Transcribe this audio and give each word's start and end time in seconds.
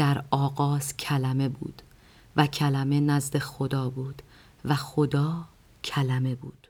در 0.00 0.24
آغاز 0.30 0.96
کلمه 0.96 1.48
بود 1.48 1.82
و 2.36 2.46
کلمه 2.46 3.00
نزد 3.00 3.38
خدا 3.38 3.90
بود 3.90 4.22
و 4.64 4.74
خدا 4.74 5.44
کلمه 5.84 6.34
بود. 6.34 6.69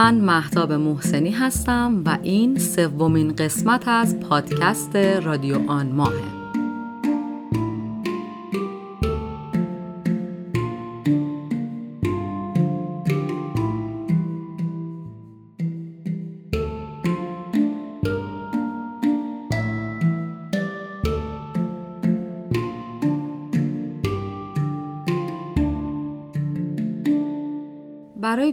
من 0.00 0.14
محتاب 0.14 0.72
محسنی 0.72 1.30
هستم 1.30 2.02
و 2.06 2.18
این 2.22 2.58
سومین 2.58 3.36
قسمت 3.36 3.88
از 3.88 4.20
پادکست 4.20 4.96
رادیو 4.96 5.70
آن 5.70 5.86
ماهه. 5.86 6.39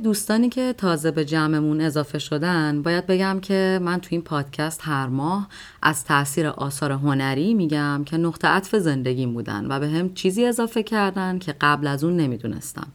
دوستانی 0.07 0.49
که 0.49 0.73
تازه 0.77 1.11
به 1.11 1.25
جمعمون 1.25 1.81
اضافه 1.81 2.19
شدن 2.19 2.81
باید 2.81 3.07
بگم 3.07 3.39
که 3.39 3.79
من 3.81 3.99
تو 3.99 4.07
این 4.11 4.21
پادکست 4.21 4.81
هر 4.83 5.07
ماه 5.07 5.47
از 5.81 6.05
تاثیر 6.05 6.47
آثار 6.47 6.91
هنری 6.91 7.53
میگم 7.53 8.03
که 8.05 8.17
نقطه 8.17 8.47
عطف 8.47 8.75
زندگیم 8.75 9.33
بودن 9.33 9.65
و 9.71 9.79
به 9.79 9.87
هم 9.87 10.13
چیزی 10.13 10.45
اضافه 10.45 10.83
کردن 10.83 11.39
که 11.39 11.55
قبل 11.61 11.87
از 11.87 12.03
اون 12.03 12.17
نمی‌دونستم. 12.17 12.87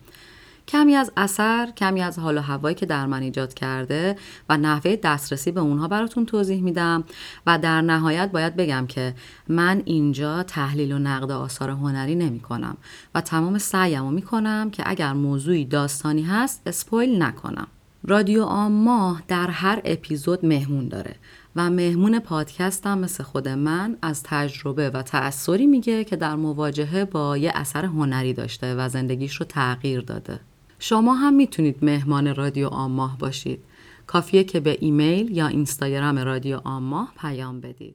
کمی 0.72 0.94
از 0.94 1.12
اثر، 1.16 1.70
کمی 1.76 2.02
از 2.02 2.18
حال 2.18 2.38
و 2.38 2.40
هوایی 2.40 2.74
که 2.74 2.86
در 2.86 3.06
من 3.06 3.22
ایجاد 3.22 3.54
کرده 3.54 4.16
و 4.48 4.56
نحوه 4.56 4.96
دسترسی 4.96 5.50
به 5.50 5.60
اونها 5.60 5.88
براتون 5.88 6.26
توضیح 6.26 6.62
میدم 6.62 7.04
و 7.46 7.58
در 7.58 7.80
نهایت 7.80 8.30
باید 8.32 8.56
بگم 8.56 8.86
که 8.86 9.14
من 9.48 9.82
اینجا 9.84 10.42
تحلیل 10.42 10.92
و 10.92 10.98
نقد 10.98 11.30
آثار 11.30 11.70
هنری 11.70 12.14
نمی 12.14 12.40
کنم 12.40 12.76
و 13.14 13.20
تمام 13.20 13.58
سعیم 13.58 14.02
رو 14.02 14.10
می 14.10 14.22
کنم 14.22 14.70
که 14.70 14.82
اگر 14.86 15.12
موضوعی 15.12 15.64
داستانی 15.64 16.22
هست 16.22 16.62
اسپویل 16.66 17.22
نکنم. 17.22 17.66
رادیو 18.04 18.42
آم 18.42 18.72
ماه 18.72 19.22
در 19.28 19.46
هر 19.46 19.80
اپیزود 19.84 20.46
مهمون 20.46 20.88
داره 20.88 21.14
و 21.56 21.70
مهمون 21.70 22.18
پادکستم 22.18 22.98
مثل 22.98 23.24
خود 23.24 23.48
من 23.48 23.96
از 24.02 24.22
تجربه 24.22 24.90
و 24.90 25.02
تأثیری 25.02 25.66
میگه 25.66 26.04
که 26.04 26.16
در 26.16 26.34
مواجهه 26.34 27.04
با 27.04 27.36
یه 27.36 27.52
اثر 27.54 27.84
هنری 27.84 28.32
داشته 28.32 28.74
و 28.74 28.88
زندگیش 28.88 29.36
رو 29.36 29.46
تغییر 29.46 30.00
داده. 30.00 30.40
شما 30.84 31.14
هم 31.14 31.34
می‌تونید 31.34 31.84
مهمان 31.84 32.34
رادیو 32.34 32.68
آماه 32.68 33.18
باشید. 33.18 33.64
کافیه 34.06 34.44
که 34.44 34.60
به 34.60 34.76
ایمیل 34.80 35.36
یا 35.36 35.46
اینستاگرام 35.46 36.18
رادیو 36.18 36.60
آماه 36.64 37.12
پیام 37.16 37.60
بدید. 37.60 37.94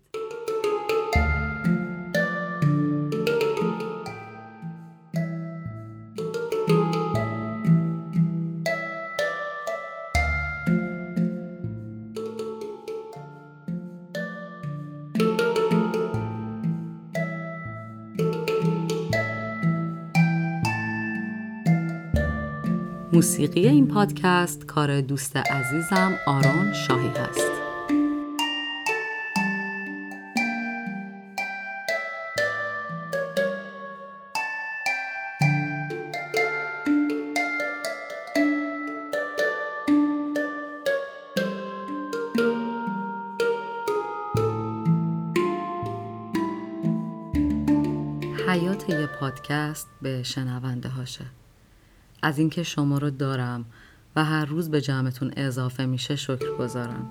موسیقی 23.17 23.67
این 23.67 23.87
پادکست 23.87 24.65
کار 24.65 25.01
دوست 25.01 25.37
عزیزم 25.37 26.19
آرون 26.27 26.73
شاهی 26.73 27.07
هست. 27.07 27.51
حیات 48.47 48.89
یه 48.89 49.07
پادکست 49.19 49.87
به 50.01 50.23
شنونده 50.23 50.89
هاشه. 50.89 51.25
از 52.21 52.39
اینکه 52.39 52.63
شما 52.63 52.97
رو 52.97 53.09
دارم 53.09 53.65
و 54.15 54.25
هر 54.25 54.45
روز 54.45 54.69
به 54.69 54.81
جمعتون 54.81 55.31
اضافه 55.37 55.85
میشه 55.85 56.15
شکر 56.15 56.57
گذارم. 56.59 57.07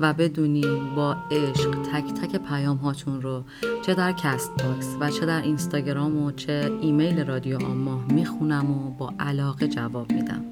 و 0.00 0.12
بدونین 0.12 0.94
با 0.94 1.16
عشق 1.30 1.70
تک 1.70 2.14
تک 2.14 2.36
پیام 2.36 2.76
هاتون 2.76 3.22
رو 3.22 3.44
چه 3.86 3.94
در 3.94 4.12
Castbox 4.12 4.96
و 5.00 5.10
چه 5.10 5.26
در 5.26 5.42
اینستاگرام 5.42 6.16
و 6.16 6.32
چه 6.32 6.78
ایمیل 6.80 7.26
رادیو 7.26 7.66
آماه 7.66 8.04
می‌خونم 8.12 8.70
و 8.70 8.90
با 8.90 9.12
علاقه 9.20 9.68
جواب 9.68 10.12
میدم. 10.12 10.44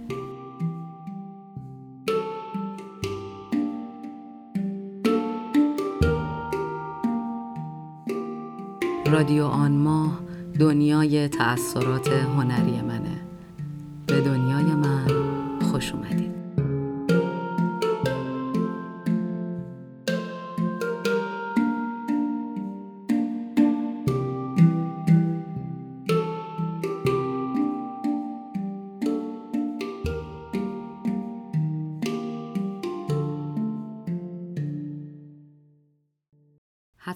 رادیو 9.07 9.45
آن 9.45 9.73
ماه 9.73 10.21
دنیای 10.59 11.29
تأثیرات 11.29 12.09
هنری 12.09 12.83
منه. 12.83 13.06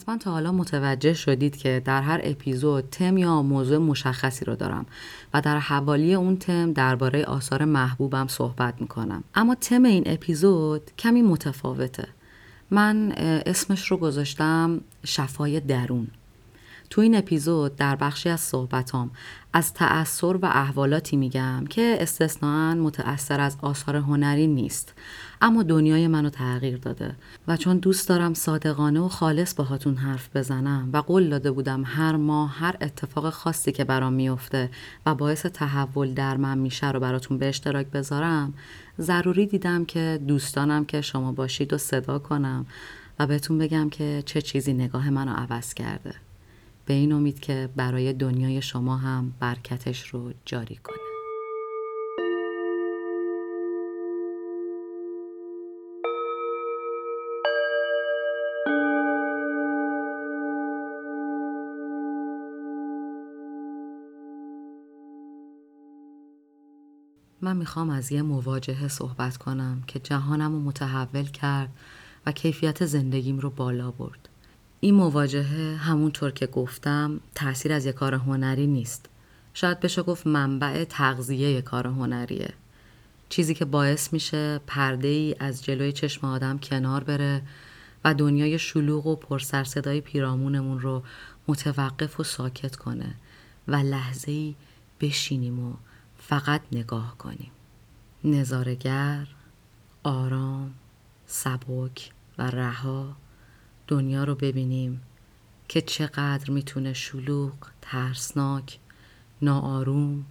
حتما 0.00 0.18
تا 0.18 0.30
حالا 0.30 0.52
متوجه 0.52 1.14
شدید 1.14 1.56
که 1.56 1.82
در 1.84 2.02
هر 2.02 2.20
اپیزود 2.24 2.84
تم 2.90 3.16
یا 3.16 3.42
موضوع 3.42 3.78
مشخصی 3.78 4.44
رو 4.44 4.56
دارم 4.56 4.86
و 5.34 5.40
در 5.40 5.58
حوالی 5.58 6.14
اون 6.14 6.36
تم 6.36 6.72
درباره 6.72 7.24
آثار 7.24 7.64
محبوبم 7.64 8.26
صحبت 8.28 8.74
می‌کنم. 8.80 9.24
اما 9.34 9.54
تم 9.54 9.84
این 9.84 10.02
اپیزود 10.06 10.90
کمی 10.98 11.22
متفاوته. 11.22 12.08
من 12.70 13.12
اسمش 13.46 13.90
رو 13.90 13.96
گذاشتم 13.96 14.80
شفای 15.04 15.60
درون. 15.60 16.08
تو 16.90 17.00
این 17.00 17.16
اپیزود 17.16 17.76
در 17.76 17.96
بخشی 17.96 18.28
از 18.28 18.40
صحبتام 18.40 19.10
از 19.52 19.74
تأثیر 19.74 20.36
و 20.36 20.46
احوالاتی 20.46 21.16
میگم 21.16 21.64
که 21.70 21.96
استثناا 22.00 22.74
متأثر 22.74 23.40
از 23.40 23.56
آثار 23.62 23.96
هنری 23.96 24.46
نیست 24.46 24.94
اما 25.42 25.62
دنیای 25.62 26.06
منو 26.06 26.30
تغییر 26.30 26.76
داده 26.76 27.16
و 27.48 27.56
چون 27.56 27.78
دوست 27.78 28.08
دارم 28.08 28.34
صادقانه 28.34 29.00
و 29.00 29.08
خالص 29.08 29.54
باهاتون 29.54 29.96
حرف 29.96 30.36
بزنم 30.36 30.90
و 30.92 30.96
قول 30.96 31.28
داده 31.28 31.50
بودم 31.50 31.82
هر 31.86 32.16
ماه 32.16 32.58
هر 32.58 32.76
اتفاق 32.80 33.30
خاصی 33.30 33.72
که 33.72 33.84
برام 33.84 34.12
میفته 34.12 34.70
و 35.06 35.14
باعث 35.14 35.46
تحول 35.46 36.14
در 36.14 36.36
من 36.36 36.58
میشه 36.58 36.90
رو 36.90 37.00
براتون 37.00 37.38
به 37.38 37.48
اشتراک 37.48 37.86
بذارم 37.86 38.54
ضروری 39.00 39.46
دیدم 39.46 39.84
که 39.84 40.20
دوستانم 40.26 40.84
که 40.84 41.00
شما 41.00 41.32
باشید 41.32 41.72
و 41.72 41.78
صدا 41.78 42.18
کنم 42.18 42.66
و 43.18 43.26
بهتون 43.26 43.58
بگم 43.58 43.90
که 43.90 44.22
چه 44.26 44.42
چیزی 44.42 44.72
نگاه 44.72 45.10
منو 45.10 45.32
عوض 45.32 45.74
کرده. 45.74 46.29
به 46.90 46.96
این 46.96 47.12
امید 47.12 47.40
که 47.40 47.68
برای 47.76 48.12
دنیای 48.12 48.62
شما 48.62 48.96
هم 48.96 49.34
برکتش 49.40 50.08
رو 50.08 50.32
جاری 50.44 50.76
کنه 50.76 50.96
من 67.40 67.56
می‌خوام 67.56 67.90
از 67.90 68.12
یه 68.12 68.22
مواجهه 68.22 68.88
صحبت 68.88 69.36
کنم 69.36 69.82
که 69.86 69.98
جهانم 69.98 70.52
رو 70.52 70.60
متحول 70.60 71.24
کرد 71.24 71.68
و 72.26 72.32
کیفیت 72.32 72.86
زندگیم 72.86 73.38
رو 73.38 73.50
بالا 73.50 73.90
برد. 73.90 74.29
این 74.80 74.94
مواجهه 74.94 75.76
همونطور 75.76 76.30
که 76.30 76.46
گفتم 76.46 77.20
تاثیر 77.34 77.72
از 77.72 77.86
یک 77.86 77.94
کار 77.94 78.14
هنری 78.14 78.66
نیست. 78.66 79.06
شاید 79.54 79.80
بشه 79.80 80.02
گفت 80.02 80.26
منبع 80.26 80.84
تغذیه 80.84 81.62
کار 81.62 81.86
هنریه. 81.86 82.54
چیزی 83.28 83.54
که 83.54 83.64
باعث 83.64 84.12
میشه 84.12 84.60
پرده 84.66 85.08
ای 85.08 85.36
از 85.38 85.64
جلوی 85.64 85.92
چشم 85.92 86.26
آدم 86.26 86.58
کنار 86.58 87.04
بره 87.04 87.42
و 88.04 88.14
دنیای 88.14 88.58
شلوغ 88.58 89.06
و 89.06 89.16
پرسرصدای 89.16 90.00
پیرامونمون 90.00 90.80
رو 90.80 91.02
متوقف 91.48 92.20
و 92.20 92.24
ساکت 92.24 92.76
کنه 92.76 93.14
و 93.68 93.76
لحظه 93.76 94.30
ای 94.30 94.54
بشینیم 95.00 95.66
و 95.68 95.74
فقط 96.18 96.60
نگاه 96.72 97.18
کنیم. 97.18 97.50
نظارگر 98.24 99.26
آرام 100.02 100.74
سبک 101.26 102.10
و 102.38 102.50
رها 102.50 103.16
دنیا 103.90 104.24
رو 104.24 104.34
ببینیم 104.34 105.00
که 105.68 105.80
چقدر 105.80 106.50
می‌تونه 106.50 106.92
شلوغ 106.92 107.54
ترسناک 107.82 108.78
ناآروم 109.42 110.24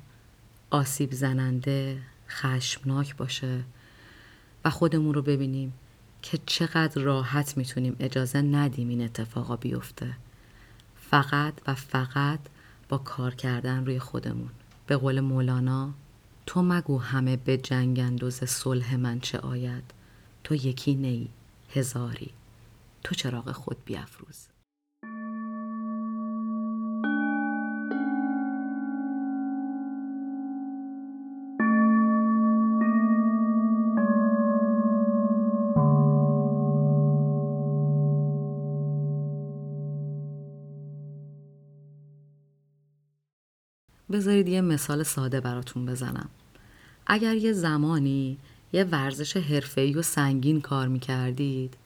آسیب 0.69 1.13
زننده 1.13 2.01
خشمناک 2.29 3.15
باشه 3.15 3.63
و 4.65 4.69
خودمون 4.69 5.13
رو 5.13 5.21
ببینیم 5.21 5.73
که 6.21 6.39
چقدر 6.45 7.01
راحت 7.01 7.57
می‌تونیم 7.57 7.95
اجازه 7.99 8.41
ندیم 8.41 8.89
این 8.89 9.01
اتفاقا 9.01 9.55
بیفته. 9.55 10.13
فقط 11.09 11.53
و 11.67 11.75
فقط 11.75 12.39
با 12.89 12.97
کار 12.97 13.35
کردن 13.35 13.85
روی 13.85 13.99
خودمون. 13.99 14.49
به 14.87 14.97
قول 14.97 15.19
مولانا 15.19 15.93
تو 16.45 16.61
مگو 16.61 16.97
همه 16.99 17.37
به 17.37 17.57
جنگند 17.57 18.23
و 18.23 18.31
صلح 18.31 18.95
من 18.95 19.19
چه 19.19 19.37
آید؟ 19.37 19.83
تو 20.43 20.55
یکی 20.55 20.95
نی 20.95 21.29
هزاری. 21.73 22.31
تو 23.03 23.15
چراغ 23.15 23.51
خود 23.51 23.77
بیافروز 23.85 24.47
بذارید 44.11 44.49
یه 44.49 44.61
مثال 44.61 45.03
ساده 45.03 45.41
براتون 45.41 45.85
بزنم. 45.85 46.29
اگر 47.07 47.35
یه 47.35 47.53
زمانی 47.53 48.37
یه 48.73 48.83
ورزش 48.83 49.37
حرفه‌ای 49.37 49.93
و 49.93 50.01
سنگین 50.01 50.61
کار 50.61 50.87
می‌کردید 50.87 51.77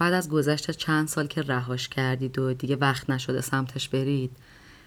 بعد 0.00 0.12
از 0.12 0.28
گذشت 0.28 0.70
چند 0.70 1.08
سال 1.08 1.26
که 1.26 1.42
رهاش 1.42 1.88
کردید 1.88 2.38
و 2.38 2.54
دیگه 2.54 2.76
وقت 2.76 3.10
نشده 3.10 3.40
سمتش 3.40 3.88
برید 3.88 4.36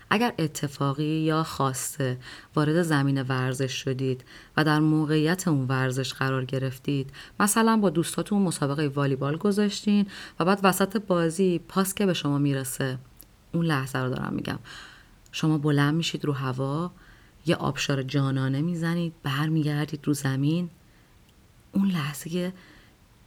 اگر 0.09 0.33
اتفاقی 0.39 1.03
یا 1.03 1.43
خواسته 1.43 2.17
وارد 2.55 2.81
زمین 2.81 3.21
ورزش 3.21 3.83
شدید 3.83 4.23
و 4.57 4.63
در 4.63 4.79
موقعیت 4.79 5.47
اون 5.47 5.67
ورزش 5.67 6.13
قرار 6.13 6.45
گرفتید 6.45 7.11
مثلا 7.39 7.77
با 7.77 7.89
دوستاتون 7.89 8.41
مسابقه 8.41 8.87
والیبال 8.87 9.37
گذاشتین 9.37 10.07
و 10.39 10.45
بعد 10.45 10.59
وسط 10.63 10.97
بازی 10.97 11.59
پاس 11.67 11.93
که 11.93 12.05
به 12.05 12.13
شما 12.13 12.37
می‌رسه. 12.37 12.97
اون 13.51 13.65
لحظه 13.65 13.99
رو 13.99 14.09
دارم 14.09 14.33
میگم. 14.33 14.59
شما 15.31 15.57
بلند 15.57 15.93
میشید 15.93 16.25
رو 16.25 16.33
هوا 16.33 16.91
یه 17.45 17.55
آبشار 17.55 18.03
جانانه 18.03 18.61
می‌زنید 18.61 19.13
برمیگردید 19.23 19.99
رو 20.03 20.13
زمین. 20.13 20.69
اون 21.71 21.87
لحظه 21.87 22.53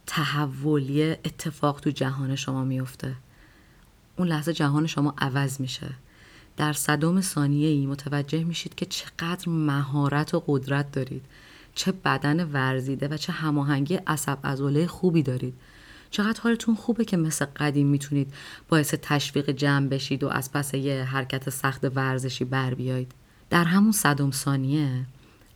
تحولی 0.07 1.03
اتفاق 1.11 1.79
تو 1.79 1.89
جهان 1.89 2.35
شما 2.35 2.63
میفته. 2.63 3.15
اون 4.17 4.27
لحظه 4.27 4.53
جهان 4.53 4.87
شما 4.87 5.13
عوض 5.17 5.61
میشه. 5.61 5.89
در 6.57 6.73
صدم 6.73 7.21
ثانیه 7.21 7.67
ای 7.67 7.85
متوجه 7.85 8.43
میشید 8.43 8.75
که 8.75 8.85
چقدر 8.85 9.49
مهارت 9.49 10.33
و 10.33 10.43
قدرت 10.47 10.91
دارید. 10.91 11.25
چه 11.75 11.91
بدن 11.91 12.51
ورزیده 12.51 13.07
و 13.07 13.17
چه 13.17 13.33
هماهنگی 13.33 13.95
عصب 13.95 14.37
عضله 14.43 14.87
خوبی 14.87 15.23
دارید. 15.23 15.53
چقدر 16.09 16.41
حالتون 16.41 16.75
خوبه 16.75 17.05
که 17.05 17.17
مثل 17.17 17.45
قدیم 17.45 17.87
می‌تونید 17.87 18.33
باعث 18.69 18.93
تشویق 19.01 19.49
جمع 19.49 19.87
بشید 19.87 20.23
و 20.23 20.27
از 20.27 20.51
پس 20.51 20.73
یه 20.73 21.03
حرکت 21.03 21.49
سخت 21.49 21.85
ورزشی 21.95 22.45
بر 22.45 22.73
بیایید. 22.73 23.11
در 23.49 23.63
همون 23.63 23.91
صدم 23.91 24.31
ثانیه 24.31 25.05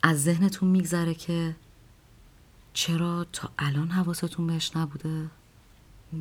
از 0.03 0.23
ذهنتون 0.23 0.69
میگذره 0.69 1.13
که 1.13 1.55
چرا 2.73 3.25
تا 3.33 3.49
الان 3.59 3.87
حواستون 3.87 4.47
بهش 4.47 4.71
نبوده؟ 4.75 5.27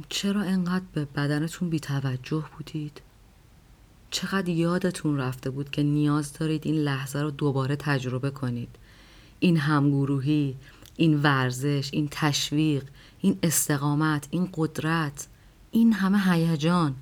چرا 0.08 0.43
انقدر 0.43 0.85
به 0.93 1.05
بدنتون 1.05 1.70
بیتوجه 1.70 2.44
بودید؟ 2.56 3.00
چقدر 4.11 4.49
یادتون 4.49 5.17
رفته 5.17 5.50
بود 5.50 5.70
که 5.70 5.82
نیاز 5.82 6.32
دارید 6.32 6.67
این 6.67 6.75
لحظه 6.75 7.23
رو 7.23 7.31
دوباره 7.31 7.76
تجربه 7.76 8.31
کنید 8.31 8.69
این 9.41 9.56
همگروهی 9.56 10.56
این 10.97 11.23
ورزش 11.23 11.91
این 11.93 12.08
تشویق 12.11 12.85
این 13.20 13.38
استقامت 13.43 14.29
این 14.31 14.49
قدرت 14.55 15.26
این 15.70 15.93
همه 15.93 16.32
هیجان 16.32 16.94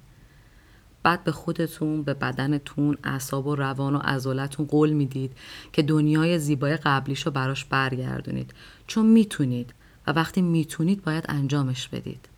بعد 1.03 1.25
به 1.25 1.33
خودتون 1.33 2.03
به 2.03 2.15
بدنتون 2.15 2.99
اعصاب 3.05 3.47
و 3.47 3.55
روان 3.55 3.95
و 3.95 3.99
عضلتون 3.99 4.67
قول 4.67 4.91
می‌دید 4.91 5.33
که 5.73 5.83
دنیای 5.83 6.39
زیبای 6.39 6.77
قبلیشو 6.77 7.31
براش 7.31 7.65
برگردونید. 7.65 8.55
چون 8.87 9.07
می‌تونید 9.07 9.75
و 10.07 10.13
وقتی 10.13 10.43
می‌تونید 10.43 11.05
باید 11.05 11.25
انجامش 11.29 11.89
بدید. 11.89 12.29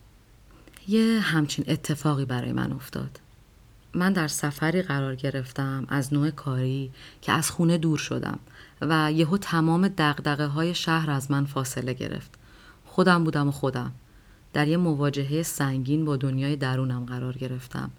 یه 0.87 1.19
همچین 1.19 1.65
اتفاقی 1.67 2.25
برای 2.25 2.51
من 2.51 2.71
افتاد. 2.71 3.19
من 3.93 4.13
در 4.13 4.27
سفری 4.27 4.81
قرار 4.81 5.15
گرفتم 5.15 5.85
از 5.89 6.13
نوع 6.13 6.29
کاری 6.29 6.91
که 7.21 7.31
از 7.31 7.51
خونه 7.51 7.77
دور 7.77 7.97
شدم 7.97 8.39
و 8.81 9.11
یهو 9.11 9.37
تمام 9.37 9.87
دقدقه 9.87 10.45
های 10.45 10.75
شهر 10.75 11.11
از 11.11 11.31
من 11.31 11.45
فاصله 11.45 11.93
گرفت. 11.93 12.31
خودم 12.85 13.23
بودم 13.23 13.47
و 13.47 13.51
خودم. 13.51 13.91
در 14.53 14.67
یه 14.67 14.77
مواجهه 14.77 15.43
سنگین 15.43 16.05
با 16.05 16.17
دنیای 16.17 16.55
درونم 16.55 17.05
قرار 17.05 17.33
گرفتم. 17.33 17.91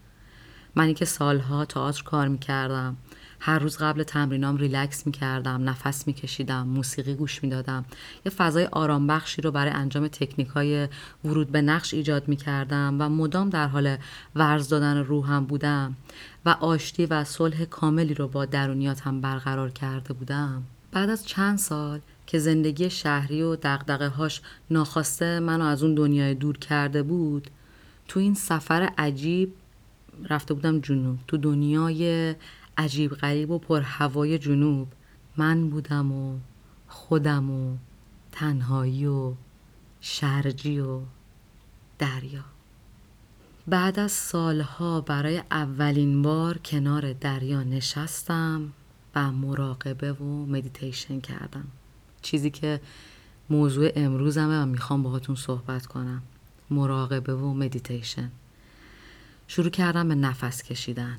منی 0.74 0.94
که 0.94 1.04
سالها 1.04 1.64
تئاتر 1.64 2.02
کار 2.02 2.28
می‌کردم. 2.28 2.96
هر 3.40 3.58
روز 3.58 3.76
قبل 3.76 4.02
تمرینام 4.02 4.56
ریلکس 4.56 5.06
می‌کردم 5.06 5.68
نفس 5.68 6.06
میکشیدم 6.06 6.66
موسیقی 6.66 7.14
گوش 7.14 7.42
می‌دادم. 7.42 7.84
یه 8.26 8.32
فضای 8.32 8.64
آرام 8.64 9.06
بخشی 9.06 9.42
رو 9.42 9.50
برای 9.50 9.72
انجام 9.72 10.08
تکنیک 10.08 10.48
های 10.48 10.88
ورود 11.24 11.52
به 11.52 11.62
نقش 11.62 11.94
ایجاد 11.94 12.28
می‌کردم 12.28 12.96
و 12.98 13.08
مدام 13.08 13.50
در 13.50 13.66
حال 13.66 13.96
ورز 14.34 14.68
دادن 14.68 14.96
روحم 14.96 15.44
بودم 15.44 15.96
و 16.44 16.48
آشتی 16.48 17.06
و 17.06 17.24
صلح 17.24 17.64
کاملی 17.64 18.14
رو 18.14 18.28
با 18.28 18.44
درونیاتم 18.44 19.20
برقرار 19.20 19.70
کرده 19.70 20.12
بودم. 20.12 20.62
بعد 20.92 21.10
از 21.10 21.26
چند 21.26 21.58
سال 21.58 22.00
که 22.26 22.38
زندگی 22.38 22.90
شهری 22.90 23.42
و 23.42 23.56
دقدقه 23.56 24.08
هاش 24.08 24.40
ناخواسته 24.70 25.40
منو 25.40 25.64
از 25.64 25.82
اون 25.82 25.94
دنیای 25.94 26.34
دور 26.34 26.58
کرده 26.58 27.02
بود 27.02 27.50
تو 28.08 28.20
این 28.20 28.34
سفر 28.34 28.90
عجیب 28.98 29.54
رفته 30.30 30.54
بودم 30.54 30.80
جنوب. 30.80 31.18
تو 31.26 31.36
دنیای 31.36 32.34
عجیب 32.76 33.14
غریب 33.14 33.50
و 33.50 33.58
پر 33.58 33.80
هوای 33.80 34.38
جنوب. 34.38 34.88
من 35.36 35.70
بودم 35.70 36.12
و 36.12 36.38
خودم 36.88 37.50
و 37.50 37.76
تنهایی 38.32 39.06
و 39.06 39.34
شرجی 40.00 40.80
و 40.80 41.00
دریا. 41.98 42.44
بعد 43.66 43.98
از 43.98 44.12
سالها 44.12 45.00
برای 45.00 45.42
اولین 45.50 46.22
بار 46.22 46.58
کنار 46.58 47.12
دریا 47.12 47.62
نشستم 47.62 48.72
و 49.14 49.32
مراقبه 49.32 50.12
و 50.12 50.46
مدیتیشن 50.46 51.20
کردم. 51.20 51.64
چیزی 52.22 52.50
که 52.50 52.80
موضوع 53.50 53.90
امروزمه 53.94 54.62
و 54.62 54.66
می‌خوام 54.66 55.02
باهاتون 55.02 55.36
صحبت 55.36 55.86
کنم. 55.86 56.22
مراقبه 56.70 57.34
و 57.34 57.54
مدیتیشن 57.54 58.30
شروع 59.48 59.70
کردم 59.70 60.08
به 60.08 60.14
نفس 60.14 60.62
کشیدن 60.62 61.18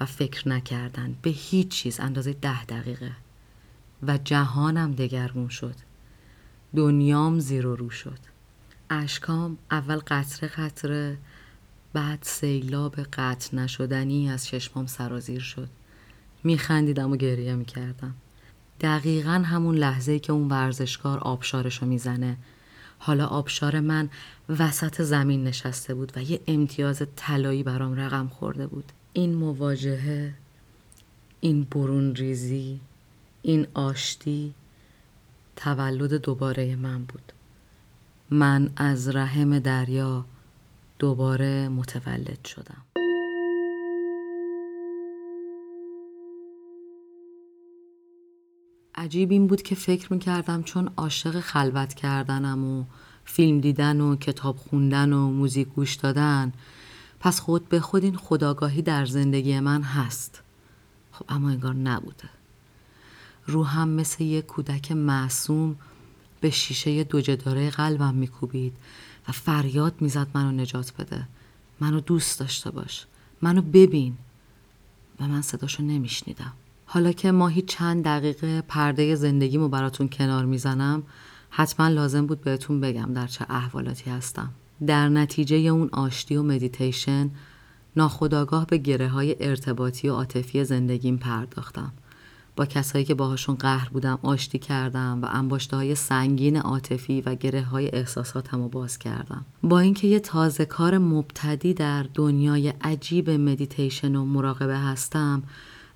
و 0.00 0.06
فکر 0.06 0.48
نکردن. 0.48 1.16
به 1.22 1.30
هیچ 1.30 1.68
چیز 1.68 2.00
اندازه 2.00 2.32
ده 2.32 2.64
دقیقه. 2.64 3.12
و 4.02 4.18
جهانم 4.18 4.92
دگرگون 4.92 5.48
شد. 5.48 5.74
دنیام 6.76 7.38
زیر 7.38 7.66
و 7.66 7.76
رو 7.76 7.90
شد. 7.90 8.18
اشکام 8.90 9.58
اول 9.70 9.96
قطره 9.96 10.48
قطره 10.48 11.18
بعد 11.92 12.18
سیلاب 12.22 12.96
قطع 13.00 13.56
نشدنی 13.56 14.30
از 14.30 14.46
چشمام 14.46 14.86
سرازیر 14.86 15.40
شد. 15.40 15.68
میخندیدم 16.44 17.12
و 17.12 17.16
گریه 17.16 17.54
می‌کردم. 17.54 18.14
دقیقا 18.80 19.30
همون 19.30 19.74
لحظه 19.74 20.18
که 20.18 20.32
اون 20.32 20.48
ورزشکار 20.48 21.18
آبشارشو 21.18 21.86
می‌زنه. 21.86 22.36
حالا 23.06 23.26
آبشار 23.26 23.80
من 23.80 24.08
وسط 24.48 25.02
زمین 25.02 25.44
نشسته 25.44 25.94
بود 25.94 26.12
و 26.16 26.22
یه 26.22 26.40
امتیاز 26.46 27.02
طلایی 27.16 27.62
برام 27.62 27.94
رقم 27.94 28.28
خورده 28.28 28.66
بود. 28.66 28.92
این 29.12 29.34
مواجهه 29.34 30.34
این 31.40 31.64
برون 31.64 32.14
ریزی 32.14 32.80
این 33.42 33.66
آشتی 33.74 34.54
تولد 35.56 36.14
دوباره 36.14 36.76
من 36.76 37.04
بود. 37.04 37.32
من 38.30 38.70
از 38.76 39.08
رحم 39.08 39.58
دریا 39.58 40.24
دوباره 40.98 41.68
متولد 41.68 42.44
شدم. 42.44 42.93
عجیب 48.94 49.30
این 49.30 49.46
بود 49.46 49.62
که 49.62 49.74
فکر 49.74 50.12
می‌کردم 50.12 50.62
چون 50.62 50.90
عاشق 50.96 51.40
خلوت 51.40 51.94
کردنم 51.94 52.64
و 52.64 52.84
فیلم 53.24 53.60
دیدن 53.60 54.00
و 54.00 54.16
کتاب 54.16 54.56
خوندن 54.56 55.12
و 55.12 55.30
موزیک 55.30 55.68
گوش 55.68 55.94
دادن 55.94 56.52
پس 57.20 57.40
خود 57.40 57.68
به 57.68 57.80
خود 57.80 58.04
این 58.04 58.16
خداگاهی 58.16 58.82
در 58.82 59.06
زندگی 59.06 59.60
من 59.60 59.82
هست. 59.82 60.42
خب 61.12 61.24
اما 61.28 61.50
انگار 61.50 61.74
نبوده. 61.74 62.28
روحم 63.46 63.88
مثل 63.88 64.24
یک 64.24 64.46
کودک 64.46 64.92
معصوم 64.92 65.76
به 66.40 66.50
شیشه 66.50 67.04
دوجداره 67.04 67.70
قلبم 67.70 68.14
میکوبید 68.14 68.72
و 69.28 69.32
فریاد 69.32 69.94
می‌زد 70.00 70.26
منو 70.34 70.52
نجات 70.52 70.92
بده. 70.98 71.28
منو 71.80 72.00
دوست 72.00 72.40
داشته 72.40 72.70
باش. 72.70 73.06
منو 73.42 73.62
ببین. 73.62 74.16
و 75.20 75.28
من 75.28 75.42
صداشو 75.42 75.82
نمیشنیدم. 75.82 76.52
حالا 76.86 77.12
که 77.12 77.32
ماهی 77.32 77.62
چند 77.62 78.04
دقیقه 78.04 78.62
پرده 78.68 79.14
زندگیمو 79.14 79.68
براتون 79.68 80.08
کنار 80.08 80.44
می‌زنم 80.44 81.02
حتما 81.50 81.88
لازم 81.88 82.26
بود 82.26 82.40
بهتون 82.40 82.80
بگم 82.80 83.12
در 83.14 83.26
چه 83.26 83.46
احوالاتی 83.48 84.10
هستم. 84.10 84.50
در 84.86 85.08
نتیجه 85.08 85.56
اون 85.56 85.88
آشتی 85.92 86.36
و 86.36 86.42
مدیتیشن 86.42 87.30
ناخودآگاه 87.96 88.66
به 88.66 88.78
گره 88.78 89.08
های 89.08 89.36
ارتباطی 89.40 90.08
و 90.08 90.12
عاطفی 90.12 90.64
زندگیم 90.64 91.16
پرداختم. 91.16 91.92
با 92.56 92.66
کسایی 92.66 93.04
که 93.04 93.14
باهاشون 93.14 93.54
قهر 93.54 93.88
بودم 93.88 94.18
آشتی 94.22 94.58
کردم 94.58 95.18
و 95.22 95.28
انباشته 95.32 95.76
های 95.76 95.94
سنگین 95.94 96.56
عاطفی 96.56 97.20
و 97.20 97.34
گره 97.34 97.62
های 97.62 97.90
احساساتم 97.92 98.62
رو 98.62 98.68
باز 98.68 98.98
کردم. 98.98 99.44
با 99.62 99.80
اینکه 99.80 100.06
یه 100.06 100.20
تازه 100.20 100.64
کار 100.64 100.98
مبتدی 100.98 101.74
در 101.74 102.06
دنیای 102.14 102.68
عجیب 102.68 103.30
مدیتیشن 103.30 104.16
و 104.16 104.24
مراقبه 104.24 104.78
هستم 104.78 105.42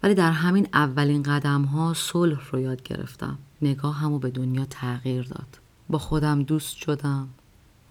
ولی 0.02 0.14
در 0.14 0.32
همین 0.32 0.68
اولین 0.72 1.22
قدم 1.22 1.62
ها 1.62 1.94
صلح 1.94 2.50
رو 2.50 2.60
یاد 2.60 2.82
گرفتم. 2.82 3.38
نگاهمو 3.62 4.18
به 4.18 4.30
دنیا 4.30 4.64
تغییر 4.64 5.22
داد. 5.22 5.58
با 5.88 5.98
خودم 5.98 6.42
دوست 6.42 6.76
شدم. 6.76 7.28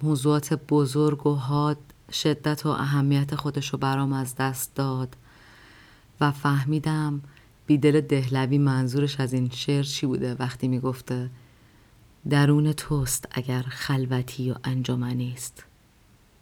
موضوعات 0.04 0.54
بزرگ 0.54 1.28
و 1.28 1.36
حاد 1.36 1.78
شدت 2.12 2.66
و 2.66 2.70
اهمیت 2.70 3.36
خودش 3.36 3.70
رو 3.70 3.80
برام 3.80 4.14
از 4.14 4.36
دست 4.36 4.76
داد 4.76 5.16
و 6.22 6.32
فهمیدم 6.32 7.22
بیدل 7.66 8.02
دهلوی 8.02 8.58
منظورش 8.58 9.20
از 9.20 9.34
این 9.34 9.50
شعر 9.50 9.84
چی 9.84 10.06
بوده 10.06 10.36
وقتی 10.36 10.68
می‌گفته 10.68 11.30
درون 12.30 12.74
توست 12.74 13.28
اگر 13.32 13.62
خلوتی 13.62 14.52
و 14.52 14.56
انجامنی 14.64 15.34
است. 15.34 15.64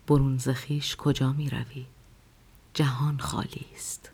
برون 0.07 0.37
زخیش 0.37 0.95
کجا 0.95 1.33
می 1.33 1.49
روی؟ 1.49 1.85
جهان 2.73 3.17
خالی 3.17 3.65
است. 3.75 4.11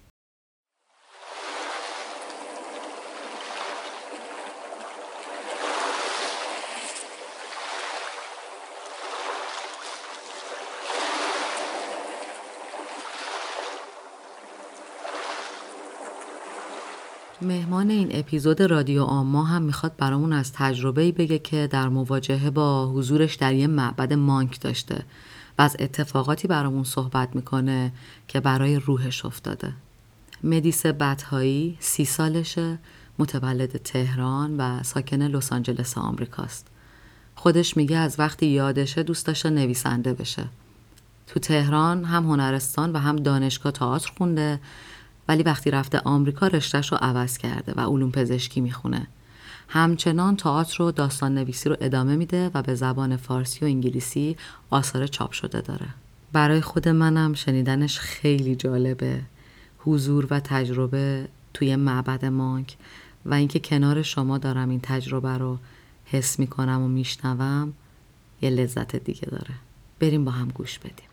مهمان 17.41 17.89
این 17.89 18.09
اپیزود 18.11 18.61
رادیو 18.61 19.03
آما 19.03 19.43
هم 19.43 19.61
می‌خواد 19.61 19.95
برامون 19.97 20.33
از 20.33 20.53
تجربه 20.53 21.11
بگه 21.11 21.39
که 21.39 21.67
در 21.71 21.89
مواجهه 21.89 22.49
با 22.49 22.87
حضورش 22.87 23.35
در 23.35 23.53
یه 23.53 23.67
معبد 23.67 24.13
مانک 24.13 24.61
داشته 24.61 25.05
و 25.57 25.61
از 25.61 25.75
اتفاقاتی 25.79 26.47
برامون 26.47 26.83
صحبت 26.83 27.35
می‌کنه 27.35 27.91
که 28.27 28.39
برای 28.39 28.75
روحش 28.75 29.25
افتاده. 29.25 29.73
مدیس 30.43 30.85
بطهایی 30.85 31.77
سی 31.79 32.05
سالشه 32.05 32.79
متولد 33.19 33.77
تهران 33.77 34.57
و 34.57 34.83
ساکن 34.83 35.21
لس 35.21 35.53
آنجلس 35.53 35.97
آمریکاست. 35.97 36.67
خودش 37.35 37.77
میگه 37.77 37.97
از 37.97 38.15
وقتی 38.19 38.45
یادشه 38.45 39.03
دوست 39.03 39.25
داشته 39.25 39.49
نویسنده 39.49 40.13
بشه. 40.13 40.45
تو 41.27 41.39
تهران 41.39 42.03
هم 42.03 42.23
هنرستان 42.23 42.91
و 42.91 42.97
هم 42.97 43.15
دانشگاه 43.15 43.71
تئاتر 43.71 44.11
خونده 44.17 44.59
ولی 45.31 45.43
وقتی 45.43 45.71
رفته 45.71 45.99
آمریکا 45.99 46.47
رشتهش 46.47 46.91
رو 46.91 46.97
عوض 47.01 47.37
کرده 47.37 47.73
و 47.75 47.79
علوم 47.79 48.11
پزشکی 48.11 48.61
می‌خونه. 48.61 49.07
همچنان 49.67 50.35
تئاتر 50.35 50.83
و 50.83 50.91
داستان 50.91 51.37
نویسی 51.37 51.69
رو 51.69 51.77
ادامه 51.81 52.15
میده 52.15 52.51
و 52.53 52.61
به 52.61 52.75
زبان 52.75 53.17
فارسی 53.17 53.65
و 53.65 53.67
انگلیسی 53.67 54.37
آثار 54.69 55.07
چاپ 55.07 55.31
شده 55.31 55.61
داره. 55.61 55.87
برای 56.31 56.61
خود 56.61 56.87
منم 56.87 57.33
شنیدنش 57.33 57.99
خیلی 57.99 58.55
جالبه. 58.55 59.21
حضور 59.79 60.27
و 60.29 60.39
تجربه 60.39 61.27
توی 61.53 61.75
معبد 61.75 62.25
مانک 62.25 62.75
و 63.25 63.33
اینکه 63.33 63.59
کنار 63.59 64.01
شما 64.01 64.37
دارم 64.37 64.69
این 64.69 64.79
تجربه 64.83 65.37
رو 65.37 65.57
حس 66.05 66.39
می‌کنم 66.39 66.81
و 66.81 66.87
میشنوم 66.87 67.73
یه 68.41 68.49
لذت 68.49 68.95
دیگه 68.95 69.25
داره. 69.25 69.53
بریم 69.99 70.25
با 70.25 70.31
هم 70.31 70.47
گوش 70.47 70.79
بدیم. 70.79 71.10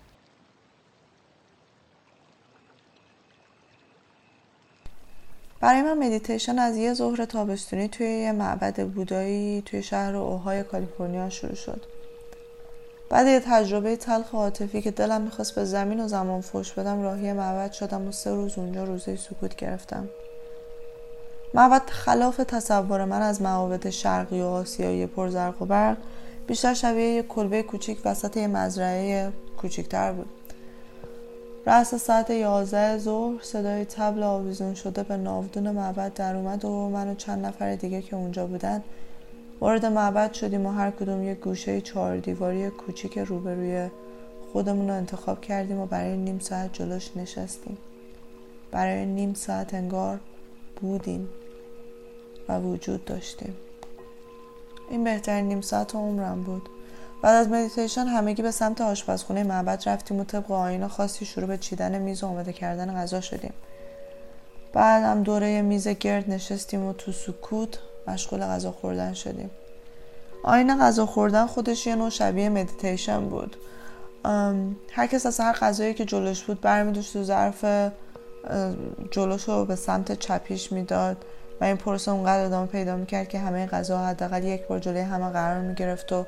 برای 5.60 5.82
من 5.82 5.98
مدیتیشن 5.98 6.58
از 6.58 6.76
یه 6.76 6.94
ظهر 6.94 7.24
تابستونی 7.24 7.88
توی 7.88 8.06
یه 8.06 8.32
معبد 8.32 8.86
بودایی 8.86 9.62
توی 9.66 9.82
شهر 9.82 10.16
اوهای 10.16 10.62
کالیفرنیا 10.62 11.30
شروع 11.30 11.54
شد. 11.54 11.80
بعد 13.10 13.26
یه 13.26 13.40
تجربه 13.40 13.96
تلخ 13.96 14.34
عاطفی 14.34 14.82
که 14.82 14.90
دلم 14.90 15.22
می‌خواست 15.22 15.54
به 15.54 15.64
زمین 15.64 16.00
و 16.00 16.08
زمان 16.08 16.40
فوش 16.40 16.72
بدم 16.72 17.02
راهی 17.02 17.32
معبد 17.32 17.72
شدم 17.72 18.08
و 18.08 18.12
سه 18.12 18.30
روز 18.30 18.58
اونجا 18.58 18.84
روزه 18.84 19.16
سکوت 19.16 19.56
گرفتم. 19.56 20.08
معبد 21.54 21.90
خلاف 21.90 22.36
تصور 22.36 23.04
من 23.04 23.22
از 23.22 23.42
معابد 23.42 23.90
شرقی 23.90 24.40
و 24.40 24.44
آسیایی 24.44 25.06
پرزرق 25.06 25.62
و 25.62 25.64
برق 25.64 25.96
بیشتر 26.46 26.74
شبیه 26.74 27.04
یه 27.04 27.22
کلبه 27.22 27.62
کوچیک 27.62 27.98
وسط 28.04 28.36
یه 28.36 28.46
مزرعه 28.46 29.32
کوچیکتر 29.56 30.12
بود. 30.12 30.37
رأس 31.68 31.94
ساعت 31.94 32.30
یازده 32.30 32.98
ظهر 32.98 33.42
صدای 33.42 33.84
تبل 33.84 34.22
آویزون 34.22 34.74
شده 34.74 35.02
به 35.02 35.16
ناودون 35.16 35.70
معبد 35.70 36.14
در 36.14 36.36
اومد 36.36 36.64
و 36.64 36.88
من 36.88 37.08
و 37.08 37.14
چند 37.14 37.46
نفر 37.46 37.74
دیگه 37.74 38.02
که 38.02 38.16
اونجا 38.16 38.46
بودن 38.46 38.82
وارد 39.60 39.86
معبد 39.86 40.32
شدیم 40.32 40.66
و 40.66 40.70
هر 40.70 40.90
کدوم 40.90 41.22
یه 41.22 41.34
گوشه 41.34 41.80
چهار 41.80 42.16
دیواری 42.16 42.70
کوچیک 42.70 43.18
روبروی 43.18 43.88
خودمون 44.52 44.88
رو 44.88 44.94
انتخاب 44.94 45.40
کردیم 45.40 45.78
و 45.78 45.86
برای 45.86 46.16
نیم 46.16 46.38
ساعت 46.38 46.72
جلوش 46.72 47.16
نشستیم. 47.16 47.78
برای 48.70 49.06
نیم 49.06 49.34
ساعت 49.34 49.74
انگار 49.74 50.20
بودیم 50.80 51.28
و 52.48 52.60
وجود 52.60 53.04
داشتیم. 53.04 53.56
این 54.90 55.04
بهترین 55.04 55.48
نیم 55.48 55.60
ساعت 55.60 55.94
عمرم 55.94 56.42
بود. 56.42 56.68
بعد 57.22 57.34
از 57.34 57.48
مدیتیشن 57.48 58.06
همگی 58.06 58.42
به 58.42 58.50
سمت 58.50 58.80
آشپزخونه 58.80 59.42
معبد 59.42 59.88
رفتیم 59.88 60.20
و 60.20 60.24
طبق 60.24 60.52
آیین 60.52 60.88
خاصی 60.88 61.24
شروع 61.24 61.46
به 61.46 61.58
چیدن 61.58 61.98
میز 61.98 62.24
و 62.24 62.26
آماده 62.26 62.52
کردن 62.52 62.94
غذا 62.94 63.20
شدیم. 63.20 63.52
بعد 64.72 65.02
هم 65.02 65.22
دوره 65.22 65.62
میز 65.62 65.88
گرد 65.88 66.30
نشستیم 66.30 66.84
و 66.84 66.92
تو 66.92 67.12
سکوت 67.12 67.78
مشغول 68.06 68.40
غذا 68.40 68.72
خوردن 68.72 69.12
شدیم. 69.12 69.50
آیین 70.44 70.78
غذا 70.78 71.06
خوردن 71.06 71.46
خودش 71.46 71.86
یه 71.86 71.94
نوع 71.94 72.10
شبیه 72.10 72.48
مدیتیشن 72.48 73.28
بود. 73.28 73.56
هر 74.92 75.06
کس 75.06 75.26
از 75.26 75.40
هر 75.40 75.52
غذایی 75.52 75.94
که 75.94 76.04
جلوش 76.04 76.42
بود 76.42 76.60
برمیداشت 76.60 77.12
تو 77.12 77.24
ظرف 77.24 77.64
جلوش 79.10 79.48
رو 79.48 79.64
به 79.64 79.76
سمت 79.76 80.12
چپیش 80.12 80.72
می‌داد. 80.72 81.24
و 81.60 81.64
این 81.64 81.76
پروسه 81.76 82.10
اونقدر 82.10 82.44
ادامه 82.44 82.66
پیدا 82.66 82.96
می‌کرد 82.96 83.28
که 83.28 83.38
همه 83.38 83.66
غذا 83.66 83.98
حداقل 83.98 84.44
یک 84.44 84.66
بار 84.66 84.78
جلوی 84.78 85.00
همه 85.00 85.30
قرار 85.30 85.60
می‌گرفت 85.60 86.12
و 86.12 86.26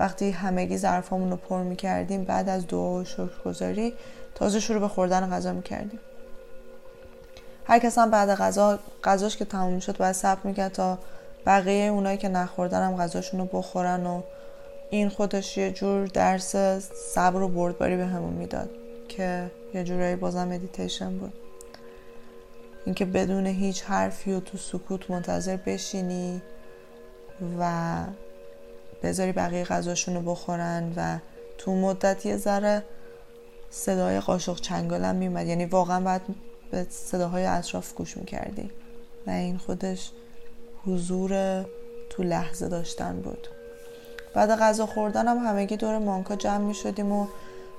وقتی 0.00 0.30
همگی 0.30 0.78
ظرفامون 0.78 1.30
رو 1.30 1.36
پر 1.36 1.62
می‌کردیم 1.62 2.24
بعد 2.24 2.48
از 2.48 2.66
دعا 2.66 2.94
و 2.94 3.04
شکرگزاری 3.04 3.94
تازه 4.34 4.60
شروع 4.60 4.80
به 4.80 4.88
خوردن 4.88 5.30
غذا 5.30 5.52
می‌کردیم. 5.52 6.00
هر 7.64 7.78
کس 7.78 7.98
هم 7.98 8.10
بعد 8.10 8.34
غذا 8.34 8.78
غذاش 9.04 9.36
که 9.36 9.44
تموم 9.44 9.78
شد 9.78 9.96
باید 9.96 10.12
صبر 10.12 10.40
می‌کرد 10.44 10.72
تا 10.72 10.98
بقیه 11.46 11.90
اونایی 11.90 12.18
که 12.18 12.28
نخوردن 12.28 12.86
هم 12.86 12.96
غذاشون 12.96 13.40
رو 13.40 13.46
بخورن 13.46 14.06
و 14.06 14.22
این 14.90 15.08
خودش 15.08 15.56
یه 15.56 15.70
جور 15.70 16.06
درس 16.06 16.56
صبر 17.14 17.42
و 17.42 17.48
بردباری 17.48 17.96
به 17.96 18.06
همون 18.06 18.32
می‌داد 18.32 18.70
که 19.08 19.50
یه 19.74 19.84
جورایی 19.84 20.16
بازم 20.16 20.48
مدیتیشن 20.48 21.18
بود. 21.18 21.32
اینکه 22.84 23.04
بدون 23.04 23.46
هیچ 23.46 23.82
حرفی 23.82 24.32
و 24.32 24.40
تو 24.40 24.58
سکوت 24.58 25.10
منتظر 25.10 25.56
بشینی 25.56 26.42
و 27.60 27.94
بذاری 29.04 29.32
بقیه 29.32 29.64
غذاشون 29.64 30.14
رو 30.14 30.20
بخورن 30.20 30.92
و 30.96 31.18
تو 31.58 31.74
مدت 31.74 32.26
یه 32.26 32.36
ذره 32.36 32.82
صدای 33.70 34.20
قاشق 34.20 34.60
چنگالم 34.60 35.14
میومد. 35.14 35.46
یعنی 35.46 35.64
واقعا 35.64 36.00
باید 36.00 36.22
به 36.70 36.86
صداهای 36.90 37.46
اطراف 37.46 37.94
گوش 37.94 38.16
می‌کردی. 38.16 38.70
و 39.26 39.30
این 39.30 39.58
خودش 39.58 40.10
حضور 40.86 41.62
تو 42.10 42.22
لحظه 42.22 42.68
داشتن 42.68 43.20
بود. 43.20 43.48
بعد 44.34 44.50
غذا 44.50 44.86
خوردن 44.86 45.28
هم 45.28 45.38
همگی 45.38 45.76
دور 45.76 45.98
مانکا 45.98 46.36
جمع 46.36 46.64
می 46.64 46.74
شدیم 46.74 47.12
و 47.12 47.26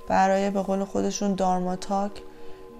برای 0.07 0.49
به 0.49 0.61
قول 0.61 0.83
خودشون 0.83 1.35
دارماتاک 1.35 2.11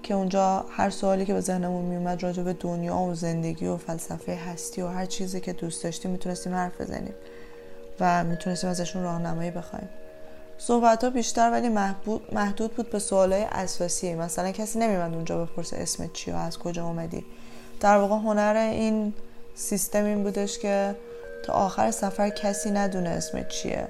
که 0.02 0.14
اونجا 0.14 0.64
هر 0.70 0.90
سوالی 0.90 1.24
که 1.24 1.34
به 1.34 1.40
ذهنمون 1.40 1.84
میومد 1.84 2.22
راجع 2.22 2.42
به 2.42 2.52
دنیا 2.52 2.96
و 2.96 3.14
زندگی 3.14 3.66
و 3.66 3.76
فلسفه 3.76 4.34
هستی 4.34 4.82
و 4.82 4.88
هر 4.88 5.06
چیزی 5.06 5.40
که 5.40 5.52
دوست 5.52 5.84
داشتیم 5.84 6.10
می‌تونستیم 6.10 6.54
حرف 6.54 6.80
بزنیم. 6.80 7.14
و 8.00 8.24
می‌تونستیم 8.24 8.70
ازشون 8.70 9.02
راهنمایی 9.02 9.50
بخوایم. 9.50 9.88
صحبت 10.58 11.04
ها 11.04 11.10
بیشتر 11.10 11.50
ولی 11.50 11.68
محدود 12.32 12.74
بود 12.74 12.90
به 12.90 12.98
سوالای 12.98 13.44
اساسی. 13.44 14.14
مثلا 14.14 14.50
کسی 14.50 14.78
نمیمد 14.78 15.14
اونجا 15.14 15.44
بپرسه 15.44 15.76
اسمت 15.76 16.12
چی 16.12 16.30
و 16.30 16.36
از 16.36 16.58
کجا 16.58 16.86
اومدی. 16.86 17.24
در 17.80 17.96
واقع 17.96 18.14
هنر 18.14 18.56
این 18.56 19.12
سیستم 19.54 20.04
این 20.04 20.22
بودش 20.22 20.58
که 20.58 20.94
تا 21.44 21.52
آخر 21.52 21.90
سفر 21.90 22.28
کسی 22.28 22.70
ندونه 22.70 23.10
اسمت 23.10 23.48
چیه 23.48 23.88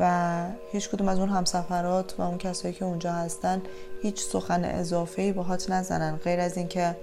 و 0.00 0.42
هیچ 0.72 0.90
کدوم 0.90 1.08
از 1.08 1.18
اون 1.18 1.28
همسفرات 1.28 2.14
و 2.18 2.22
اون 2.22 2.38
کسایی 2.38 2.74
که 2.74 2.84
اونجا 2.84 3.12
هستن 3.12 3.62
هیچ 4.02 4.22
سخن 4.22 4.64
اضافه 4.64 5.22
ای 5.22 5.32
باهات 5.32 5.70
نزنن. 5.70 6.16
غیر 6.16 6.40
از 6.40 6.56
اینکه 6.56 6.96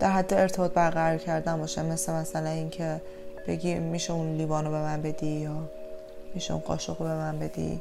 در 0.00 0.10
حد 0.10 0.34
ارتباط 0.34 0.72
برقرار 0.72 1.18
کردن 1.18 1.58
باشه. 1.58 1.82
مثل 1.82 2.12
مثلا 2.12 2.50
اینکه 2.50 3.00
بگی 3.46 3.74
میشه 3.74 4.12
اون 4.12 4.36
لیوانو 4.36 4.70
به 4.70 4.78
من 4.78 5.02
بدی 5.02 5.26
یا 5.26 5.70
میشه 6.34 6.52
اون 6.52 6.62
قاشق 6.62 6.98
به 6.98 7.04
من 7.04 7.38
بدی. 7.38 7.80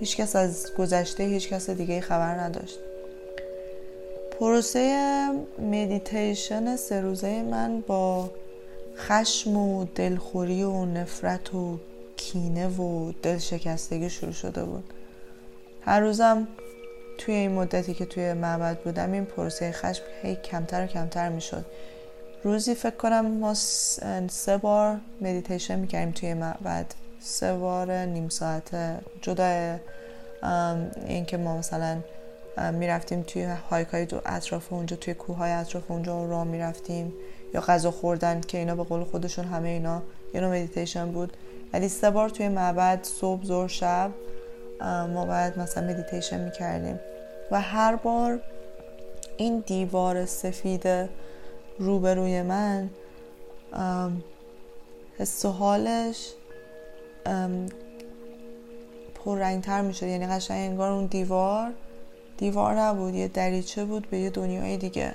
هیچکس 0.00 0.36
از 0.36 0.66
گذشته 0.78 1.24
هیچ 1.24 1.48
کس 1.48 1.70
دیگه 1.70 2.00
خبر 2.00 2.34
نداشت. 2.34 2.78
پروسه 4.40 5.28
مدیتیشن 5.58 6.76
سه 6.76 7.00
روزه 7.00 7.42
من 7.42 7.80
با 7.80 8.30
خشم 8.96 9.56
و 9.56 9.84
دلخوری 9.94 10.62
و 10.62 10.84
نفرت 10.84 11.54
و 11.54 11.78
کینه 12.16 12.68
و 12.68 13.12
دل 13.22 13.38
شکستگی 13.38 14.10
شروع 14.10 14.32
شده 14.32 14.64
بود. 14.64 14.84
هر 15.80 16.00
روزم 16.00 16.48
توی 17.18 17.34
این 17.34 17.52
مدتی 17.52 17.94
که 17.94 18.04
توی 18.04 18.32
معبد 18.32 18.78
بودم 18.78 19.12
این 19.12 19.24
پروسه 19.24 19.72
خشم 19.72 20.02
هی 20.22 20.36
کمتر 20.36 20.84
و 20.84 20.86
کمتر 20.86 21.28
می‌شد. 21.28 21.64
روزی 22.44 22.74
فکر 22.74 22.96
کنم 22.96 23.26
ما 23.26 23.54
سه 24.28 24.56
بار 24.56 24.96
مدیتیشن 25.20 25.78
می‌کردیم 25.78 26.12
توی 26.12 26.34
معبد. 26.34 26.86
سه 27.20 27.54
بار 27.54 27.92
نیم 27.92 28.28
ساعته 28.28 28.98
جدا 29.22 29.78
اینکه 31.06 31.36
ما 31.36 31.58
مثلا 31.58 31.98
می‌رفتیم 32.72 33.22
توی 33.22 33.44
hike 33.44 33.88
های 33.88 34.06
اطراف 34.26 34.72
اونجا 34.72 34.96
توی 34.96 35.14
کوه 35.14 35.36
های 35.36 35.52
اطراف 35.52 35.90
اونجا 35.90 36.24
راه 36.24 36.44
می‌رفتیم 36.44 37.12
یا 37.54 37.60
غذا 37.60 37.90
خوردن 37.90 38.40
که 38.40 38.58
اینا 38.58 38.76
به 38.76 38.84
قول 38.84 39.04
خودشون 39.04 39.44
همه 39.44 39.68
اینا 39.68 40.02
یه 40.34 40.40
نوع 40.40 40.50
مدیتیشن 40.50 41.12
بود. 41.12 41.36
ولی 41.72 41.88
سه 41.88 42.10
بار 42.10 42.28
توی 42.28 42.48
معبد 42.48 42.98
صبح 43.02 43.44
ظهر 43.44 43.68
شب 43.68 44.10
ما 45.14 45.24
باید 45.24 45.58
مثلا 45.58 45.88
مدیتیشن 45.88 46.44
می‌کردیم. 46.44 47.00
و 47.50 47.60
هر 47.60 47.96
بار 47.96 48.40
این 49.36 49.64
دیوار 49.66 50.26
سفید 50.26 51.08
روبروی 51.78 52.42
من 52.42 52.90
حس 55.18 55.44
و 55.44 55.48
حالش 55.48 56.32
پررنگتر 59.14 59.80
می‌شد. 59.80 60.06
یعنی 60.06 60.26
قشنگ 60.26 60.70
انگار 60.70 60.92
اون 60.92 61.06
دیوار 61.06 61.72
دیوار 62.38 62.80
نبود. 62.80 63.14
یه 63.14 63.28
دریچه 63.28 63.84
بود 63.84 64.10
به 64.10 64.18
یه 64.18 64.30
دنیای 64.30 64.76
دیگه. 64.76 65.14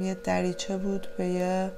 یه 0.00 0.14
دریچه 0.14 0.76
بود 0.76 1.06
به 1.18 1.26
یه 1.26 1.70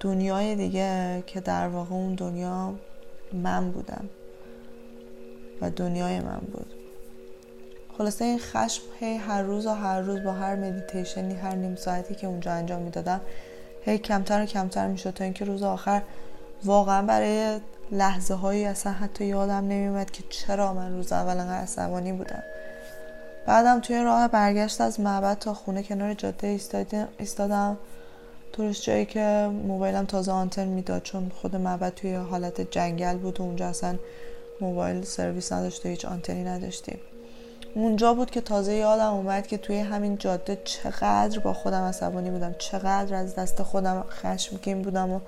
دنیای 0.00 0.54
دیگه 0.54 1.22
که 1.26 1.40
در 1.40 1.68
واقع 1.68 1.94
اون 1.94 2.14
دنیا 2.14 2.74
من 3.32 3.70
بودم 3.70 4.08
و 5.60 5.70
دنیای 5.70 6.20
من 6.20 6.40
بود. 6.52 6.74
خلاصه 7.98 8.24
این 8.24 8.38
خشم 8.38 8.82
هی 9.00 9.16
هر 9.16 9.42
روز 9.42 9.66
و 9.66 9.70
هر 9.70 10.00
روز 10.00 10.22
با 10.22 10.32
هر 10.32 10.56
مدیتیشنی 10.56 11.34
هر 11.34 11.54
نیم 11.54 11.76
ساعتی 11.76 12.14
که 12.14 12.26
اونجا 12.26 12.52
انجام 12.52 12.82
می‌دادم 12.82 13.20
هی 13.84 13.98
کمتر 13.98 14.42
و 14.42 14.46
کمتر 14.46 14.88
می‌شد 14.88 15.10
تا 15.10 15.24
اینکه 15.24 15.44
روز 15.44 15.62
آخر 15.62 16.02
واقعا 16.64 17.02
برای 17.02 17.60
لحظه 17.92 18.34
هایی 18.34 18.64
اصلا 18.64 18.92
حتی 18.92 19.24
یادم 19.24 19.54
نمیومد 19.54 20.10
که 20.10 20.22
چرا 20.28 20.74
من 20.74 20.96
روز 20.96 21.12
اول 21.12 21.38
انقدر 21.40 21.62
عصبانی 21.62 22.12
بودم. 22.12 22.42
بعدم 23.46 23.80
توی 23.80 24.02
راه 24.02 24.28
برگشت 24.28 24.80
از 24.80 25.00
معبد 25.00 25.38
تا 25.38 25.54
خونه 25.54 25.82
کنار 25.82 26.14
جاده 26.14 26.60
ایستادم. 27.18 27.78
درست 28.58 28.82
جایی 28.82 29.06
که 29.06 29.50
موبایلم 29.66 30.04
تازه 30.04 30.32
آنتن 30.32 30.68
می‌داد 30.68 31.02
چون 31.02 31.32
خود 31.40 31.56
معبد 31.56 31.94
توی 31.94 32.14
حالت 32.14 32.70
جنگل 32.70 33.16
بود 33.16 33.40
و 33.40 33.42
اونجا 33.42 33.68
اصلا 33.68 33.96
موبایل 34.60 35.04
سرویس 35.04 35.52
نداشته 35.52 35.88
هیچ 35.88 36.04
آنتنی 36.04 36.44
نداشتیم 36.44 36.98
اونجا 37.74 38.14
بود 38.14 38.30
که 38.30 38.40
تازه 38.40 38.74
یادم 38.74 39.14
اومد 39.14 39.46
که 39.46 39.58
توی 39.58 39.78
همین 39.78 40.18
جاده 40.18 40.58
چقدر 40.64 41.38
با 41.38 41.52
خودم 41.52 41.82
عصبانی 41.82 42.30
بودم 42.30 42.54
چقدر 42.58 43.14
از 43.14 43.34
دست 43.34 43.62
خودم 43.62 44.04
خشمگین 44.10 44.82
بودم 44.82 45.10
و 45.10 45.20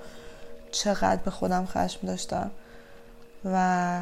چقدر 0.83 1.21
به 1.25 1.31
خودم 1.31 1.65
خشم 1.65 2.07
داشتم. 2.07 2.51
و 3.45 3.99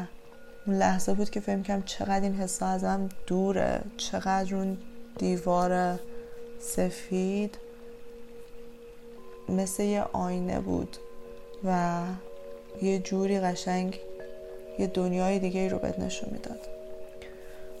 اون 0.66 0.76
لحظه 0.76 1.14
بود 1.14 1.30
که 1.30 1.40
فهم 1.40 1.62
کردم 1.62 1.82
چقدر 1.82 2.20
این 2.20 2.34
حسا 2.34 2.66
ازم 2.66 3.08
دوره 3.26 3.80
چقدر 3.96 4.54
اون 4.54 4.78
دیوار 5.18 5.98
سفید 6.60 7.58
مثل 9.48 9.82
یه 9.82 10.02
آینه 10.12 10.60
بود 10.60 10.96
و 11.64 12.00
یه 12.82 12.98
جوری 12.98 13.40
قشنگ 13.40 14.00
یه 14.78 14.86
دنیای 14.86 15.38
دیگه 15.38 15.68
رو 15.68 15.78
بهت 15.78 15.98
نشون 15.98 16.28
می‌داد. 16.32 16.60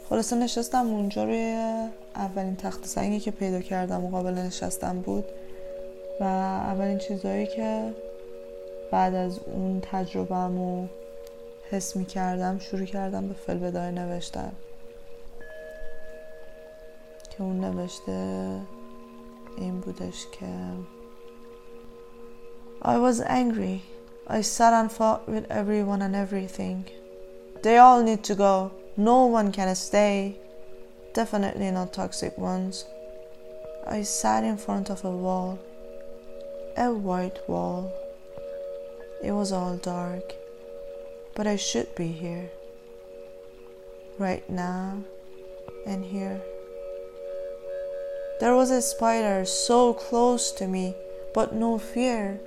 خلاصه 0.08 0.36
نشستم 0.36 0.86
اونجا 0.86 1.24
روی 1.24 1.56
اولین 2.14 2.56
تخت 2.56 2.86
سنگی 2.86 3.20
که 3.20 3.30
پیدا 3.30 3.60
کردم 3.60 4.00
مقابل 4.00 4.34
نشستم 4.34 5.00
بود 5.00 5.24
و 6.20 6.24
اولین 6.24 6.98
چیزهایی 6.98 7.46
که 7.46 7.94
بعد 8.90 9.14
از 9.14 9.38
اون 9.38 9.80
تجربهم 9.80 10.88
حس 11.70 11.96
می 11.96 12.04
کردم 12.04 12.58
شروع 12.58 12.84
کردم 12.84 13.28
به 13.28 13.34
فلبدای 13.34 13.92
نوشتن 13.92 14.52
که 17.30 17.42
اون 17.42 17.60
نوشته 17.60 18.60
این 19.58 19.80
بودش 19.80 20.26
که 20.32 20.46
I 22.82 22.98
was 22.98 23.20
angry. 23.20 23.82
I 24.28 24.42
sat 24.42 24.72
and 24.72 24.92
fought 24.92 25.28
with 25.28 25.46
everyone 25.50 26.02
and 26.02 26.14
everything. 26.14 26.84
They 27.62 27.78
all 27.78 28.02
need 28.02 28.22
to 28.24 28.34
go. 28.34 28.70
No 28.96 29.26
one 29.26 29.50
can 29.50 29.74
stay. 29.74 30.36
Definitely 31.14 31.70
not 31.70 31.92
toxic 31.92 32.36
ones. 32.38 32.84
I 33.86 34.02
sat 34.02 34.44
in 34.44 34.56
front 34.56 34.90
of 34.90 35.04
a 35.04 35.10
wall. 35.10 35.58
A 36.76 36.92
white 36.92 37.40
wall. 37.48 37.92
It 39.22 39.32
was 39.32 39.52
all 39.52 39.76
dark. 39.76 40.34
But 41.34 41.46
I 41.46 41.56
should 41.56 41.94
be 41.94 42.08
here. 42.08 42.50
Right 44.18 44.48
now 44.48 45.02
and 45.86 46.04
here. 46.04 46.40
There 48.40 48.54
was 48.54 48.70
a 48.70 48.82
spider 48.82 49.44
so 49.44 49.94
close 49.94 50.52
to 50.52 50.66
me, 50.66 50.94
but 51.34 51.54
no 51.54 51.78
fear 51.78 52.40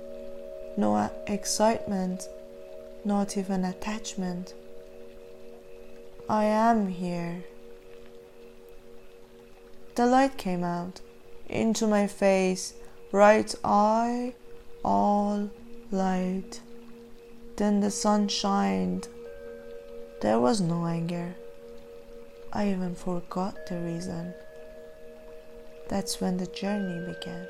no 0.76 1.10
excitement, 1.26 2.28
not 3.04 3.36
even 3.36 3.64
attachment. 3.64 4.54
I 6.28 6.44
am 6.44 6.88
here. 6.88 7.44
The 9.94 10.06
light 10.06 10.38
came 10.38 10.64
out 10.64 11.00
into 11.48 11.86
my 11.86 12.06
face, 12.06 12.74
right 13.12 13.52
eye, 13.64 14.34
all 14.84 15.50
light. 15.91 16.61
Then 17.57 17.79
the 17.79 17.91
sun 17.91 18.27
shined. 18.27 19.07
There 20.21 20.39
was 20.39 20.61
no 20.61 20.85
anger. 20.85 21.35
I 22.53 22.69
even 22.71 22.95
forgot 22.95 23.65
the 23.67 23.79
reason. 23.79 24.33
That's 25.89 26.19
when 26.21 26.37
the 26.37 26.47
journey 26.47 26.99
began. 27.05 27.47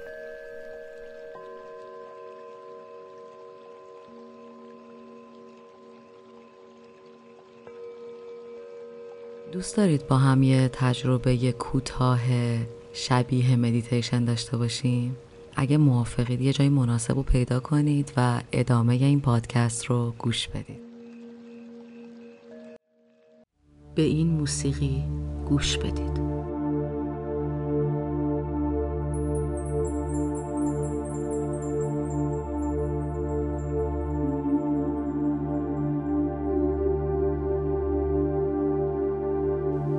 دوست 9.51 9.77
دارید 9.77 10.07
با 10.07 10.17
هم 10.17 10.43
یه 10.43 10.67
تجربه 10.67 11.51
کوتاه 11.51 12.19
شبیه 12.93 13.55
مدیتیشن 13.55 14.25
داشته 14.25 14.57
باشیم؟ 14.57 15.17
اگه 15.60 15.76
موافقید 15.76 16.40
یه 16.40 16.52
جای 16.52 16.68
مناسب 16.68 17.16
رو 17.16 17.22
پیدا 17.22 17.60
کنید 17.60 18.12
و 18.16 18.40
ادامه 18.52 18.94
این 18.94 19.20
پادکست 19.20 19.84
رو 19.84 20.14
گوش 20.18 20.48
بدید. 20.48 20.80
به 23.94 24.02
این 24.02 24.30
موسیقی 24.30 25.04
گوش 25.48 25.78
بدید. 25.78 26.20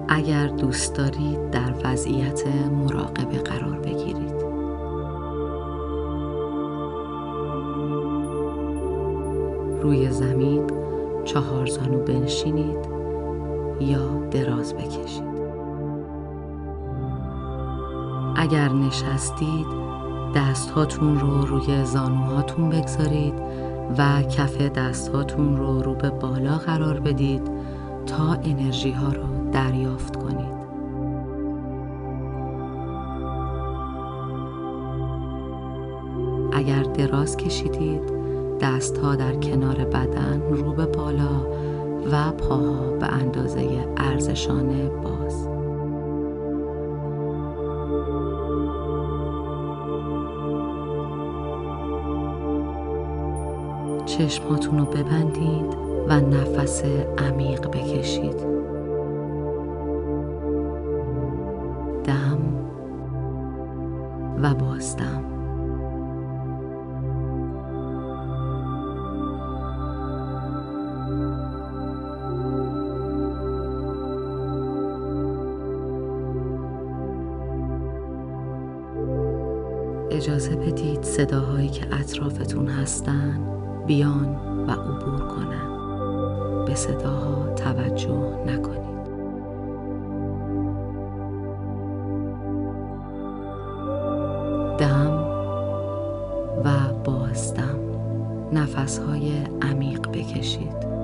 اگر 0.09 0.47
دوست 0.47 0.95
دارید 0.95 1.49
در 1.49 1.73
وضعیت 1.83 2.47
مراقبه 2.47 3.37
قرار 3.37 3.79
بگیرید. 3.79 4.50
روی 9.81 10.09
زمین 10.09 10.67
چهار 11.25 11.65
زانو 11.65 11.99
بنشینید 11.99 12.77
یا 13.79 14.27
دراز 14.31 14.73
بکشید. 14.73 15.31
اگر 18.35 18.69
نشستید 18.69 19.67
دستهاتون 20.35 21.19
رو 21.19 21.45
روی 21.45 21.85
زانوهاتون 21.85 22.69
بگذارید 22.69 23.33
و 23.97 24.21
کف 24.21 24.61
دستهاتون 24.61 25.57
رو 25.57 25.81
رو 25.81 25.95
به 25.95 26.09
بالا 26.09 26.57
قرار 26.57 26.99
بدید 26.99 27.51
تا 28.05 28.33
انرژی 28.33 28.91
ها 28.91 29.07
رو 29.07 29.51
دریافت 29.51 30.15
کنید. 30.15 30.61
اگر 36.53 36.83
دراز 36.83 37.37
کشیدید 37.37 38.20
دستها 38.61 39.15
در 39.15 39.33
کنار 39.35 39.75
بدن 39.75 40.41
رو 40.49 40.73
به 40.73 40.85
بالا 40.85 41.47
و 42.11 42.31
پاها 42.31 42.91
به 42.99 43.07
اندازه 43.07 43.85
ارزشانه 43.97 44.89
باز. 44.89 45.47
چشماتون 54.05 54.79
رو 54.79 54.85
ببندید 54.85 55.75
و 56.07 56.19
نفس 56.19 56.83
عمیق 57.17 57.67
بکشید. 57.67 58.60
اجازه 80.21 80.55
بدید 80.55 81.03
صداهایی 81.03 81.69
که 81.69 81.95
اطرافتون 81.95 82.67
هستن 82.67 83.39
بیان 83.87 84.35
و 84.67 84.71
عبور 84.71 85.19
کنن. 85.19 86.65
به 86.65 86.75
صداها 86.75 87.53
توجه 87.53 88.43
نکنید. 88.47 88.81
دم 94.77 95.25
و 96.65 96.93
بازدم 97.03 97.79
نفسهای 98.53 99.31
عمیق 99.61 100.07
بکشید. 100.07 101.00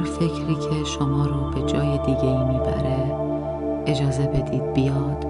هر 0.00 0.06
فکری 0.06 0.54
که 0.54 0.84
شما 0.84 1.26
رو 1.26 1.50
به 1.50 1.62
جای 1.62 1.98
دیگه 1.98 2.24
ای 2.24 2.44
می‌بره 2.44 3.16
اجازه 3.86 4.26
بدید 4.26 4.72
بیاد 4.72 5.26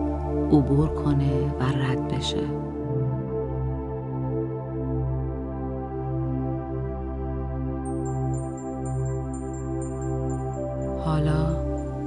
عبور 0.53 0.89
کنه 0.89 1.47
و 1.61 1.63
رد 1.63 2.09
بشه. 2.09 2.37
حالا 11.05 11.47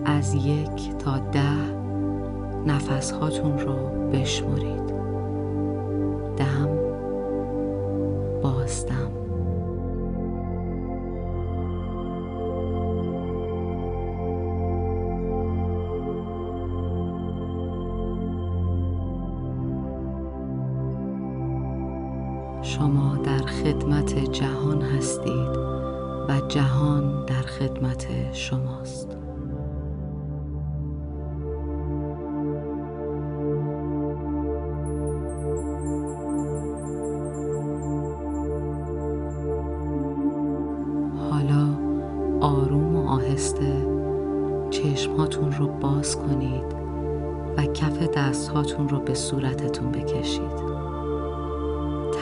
از 0.06 0.34
یک 0.34 0.98
تا 0.98 1.18
ده 1.18 1.42
نفس 2.66 3.12
هاتون 3.12 3.60
رو 3.60 3.76
بشمرید. 4.12 5.03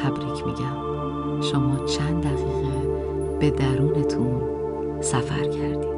تبریک 0.03 0.45
میگم. 0.45 1.41
شما 1.41 1.85
چند 1.85 2.23
دقیقه 2.23 2.87
به 3.39 3.49
درونتون 3.49 4.41
سفر 5.01 5.43
کردید. 5.43 5.90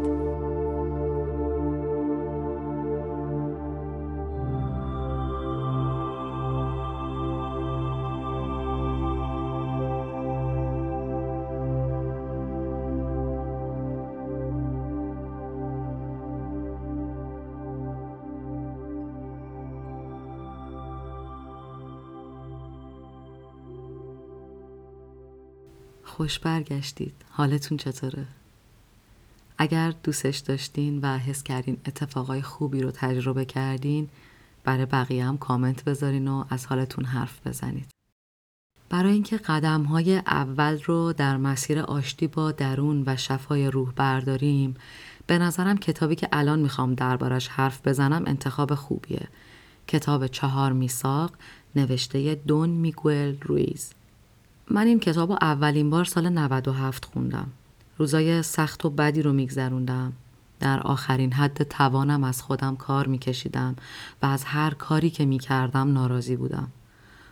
خوش 26.23 26.39
برگشتید. 26.39 27.13
حالتون 27.29 27.77
چطوره؟ 27.77 28.25
اگر 29.57 29.93
دوستش 30.03 30.37
داشتین 30.37 30.99
و 31.01 31.17
حس 31.17 31.43
کردین 31.43 31.77
اتفاقای 31.85 32.41
خوبی 32.41 32.81
رو 32.81 32.91
تجربه 32.91 33.45
کردین 33.45 34.09
برای 34.63 34.85
بقیه 34.85 35.25
هم 35.25 35.37
کامنت 35.37 35.83
بذارین 35.83 36.27
و 36.27 36.43
از 36.49 36.65
حالتون 36.65 37.05
حرف 37.05 37.47
بزنید. 37.47 37.85
برای 38.89 39.13
اینکه 39.13 39.37
قدم 39.37 39.83
های 39.83 40.17
اول 40.17 40.81
رو 40.85 41.13
در 41.13 41.37
مسیر 41.37 41.79
آشتی 41.79 42.27
با 42.27 42.51
درون 42.51 43.03
و 43.05 43.15
شفای 43.15 43.71
روح 43.71 43.91
برداریم 43.95 44.75
به 45.27 45.37
نظرم 45.37 45.77
کتابی 45.77 46.15
که 46.15 46.29
الان 46.31 46.59
می‌خوام 46.59 46.93
دربارش 46.95 47.47
حرف 47.47 47.87
بزنم 47.87 48.23
انتخاب 48.27 48.75
خوبیه. 48.75 49.27
کتاب 49.87 50.27
چهار 50.27 50.73
میساق 50.73 51.31
نوشته 51.75 52.35
دون 52.35 52.69
میگوئل 52.69 53.35
رویز. 53.41 53.93
من 54.71 54.87
این 54.87 54.99
کتاب 54.99 55.31
رو 55.31 55.37
اولین 55.41 55.89
بار 55.89 56.05
سال 56.05 56.29
97 56.29 57.05
خوندم. 57.05 57.47
روزای 57.97 58.43
سخت 58.43 58.85
و 58.85 58.89
بدی 58.89 59.21
رو 59.21 59.33
میگذروندم. 59.33 60.13
در 60.59 60.79
آخرین 60.79 61.33
حد 61.33 61.63
توانم 61.63 62.23
از 62.23 62.41
خودم 62.41 62.75
کار 62.75 63.07
میکشیدم 63.07 63.75
و 64.21 64.25
از 64.25 64.43
هر 64.43 64.73
کاری 64.73 65.09
که 65.09 65.25
می‌کردم 65.25 65.93
ناراضی 65.93 66.35
بودم. 66.35 66.67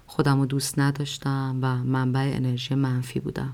خودم 0.08 0.40
رو 0.40 0.46
دوست 0.46 0.80
نداشتم 0.80 1.60
و 1.62 1.76
منبع 1.76 2.32
انرژی 2.36 2.76
منفی 2.76 3.20
بودم. 3.20 3.54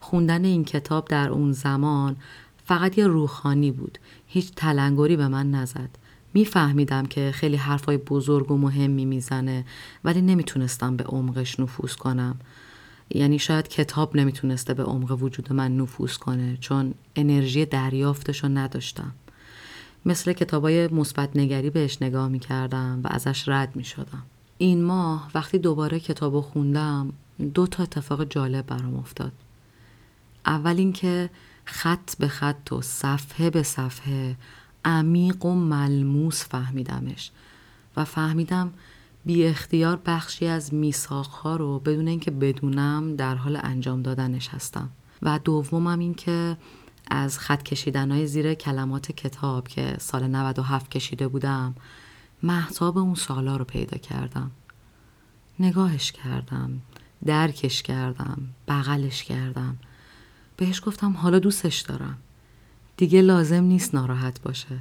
خوندن 0.00 0.44
این 0.44 0.64
کتاب 0.64 1.08
در 1.08 1.28
اون 1.28 1.52
زمان 1.52 2.16
فقط 2.64 2.98
یه 2.98 3.06
روحانی 3.06 3.70
بود. 3.70 3.98
هیچ 4.26 4.52
تلنگری 4.56 5.16
به 5.16 5.28
من 5.28 5.50
نزد. 5.50 5.90
میفهمیدم 6.34 7.06
که 7.06 7.32
خیلی 7.34 7.56
حرفای 7.56 7.96
بزرگ 7.96 8.50
و 8.50 8.56
مهمی 8.56 9.04
می‌زنه 9.04 9.64
ولی 10.04 10.22
نمی‌تونستم 10.22 10.96
به 10.96 11.04
عمقش 11.04 11.60
نفوذ 11.60 11.94
کنم 11.94 12.36
یعنی 13.10 13.38
شاید 13.38 13.68
کتاب 13.68 14.16
نمی‌تونسته 14.16 14.74
به 14.74 14.82
عمق 14.82 15.22
وجود 15.22 15.52
من 15.52 15.76
نفوذ 15.76 16.16
کنه 16.16 16.56
چون 16.60 16.94
انرژی 17.16 17.64
دریافتش 17.66 18.44
رو 18.44 18.48
نداشتم. 18.48 19.12
مثل 20.06 20.32
کتابای 20.32 20.88
مثبت 20.88 21.36
نگری 21.36 21.70
بهش 21.70 22.02
نگاه 22.02 22.28
می‌کردم 22.28 23.00
و 23.04 23.08
ازش 23.10 23.48
رد 23.48 23.76
می‌شدم. 23.76 24.22
این 24.58 24.84
ماه 24.84 25.30
وقتی 25.34 25.58
دوباره 25.58 26.00
کتاب 26.00 26.40
خوندم 26.40 27.12
دو 27.54 27.66
تا 27.66 27.82
اتفاق 27.82 28.24
جالب 28.24 28.66
برام 28.66 28.96
افتاد. 28.96 29.32
اول 30.46 30.76
اینکه 30.76 31.30
خط 31.64 32.16
به 32.18 32.28
خط 32.28 32.72
و 32.72 32.82
صفحه 32.82 33.50
به 33.50 33.62
صفحه 33.62 34.36
عمیق 34.84 35.44
و 35.44 35.54
ملموس 35.54 36.44
فهمیدمش 36.44 37.30
و 37.96 38.04
فهمیدم 38.04 38.72
بی 39.26 39.46
اختیار 39.46 40.00
بخشی 40.06 40.46
از 40.46 40.74
میساخها 40.74 41.56
رو 41.56 41.78
بدون 41.78 42.08
اینکه 42.08 42.30
بدونم 42.30 43.16
در 43.16 43.34
حال 43.34 43.60
انجام 43.62 44.02
دادنش 44.02 44.48
هستم. 44.48 44.90
و 45.22 45.38
دومم 45.38 45.98
این 45.98 46.14
که 46.14 46.56
از 47.10 47.38
خط 47.38 47.62
کشیدن 47.62 48.10
های 48.10 48.26
زیر 48.26 48.54
کلمات 48.54 49.12
کتاب 49.12 49.68
که 49.68 49.96
سال 50.00 50.26
97 50.26 50.90
کشیده 50.90 51.28
بودم 51.28 51.74
محتاب 52.42 52.98
اون 52.98 53.14
سالا 53.14 53.56
رو 53.56 53.64
پیدا 53.64 53.98
کردم. 53.98 54.50
نگاهش 55.60 56.12
کردم 56.12 56.80
درکش 57.24 57.82
کردم 57.82 58.38
بغلش 58.68 59.24
کردم. 59.24 59.76
بهش 60.56 60.82
گفتم 60.86 61.12
حالا 61.12 61.38
دوستش 61.38 61.80
دارم. 61.80 62.18
دیگه 62.96 63.22
لازم 63.22 63.64
نیست 63.64 63.94
ناراحت 63.94 64.42
باشه. 64.42 64.78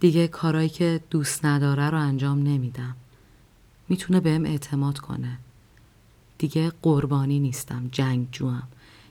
دیگه 0.00 0.28
کارایی 0.28 0.68
که 0.68 1.00
دوست 1.10 1.44
نداره 1.44 1.90
رو 1.90 1.98
انجام 1.98 2.42
نمیدم. 2.42 2.96
می‌تونه 3.94 4.20
بهم 4.20 4.44
اعتماد 4.44 4.98
کنه. 4.98 5.38
دیگه 6.38 6.72
قربانی 6.82 7.40
نیستم 7.40 7.88
جنگجوم 7.92 8.62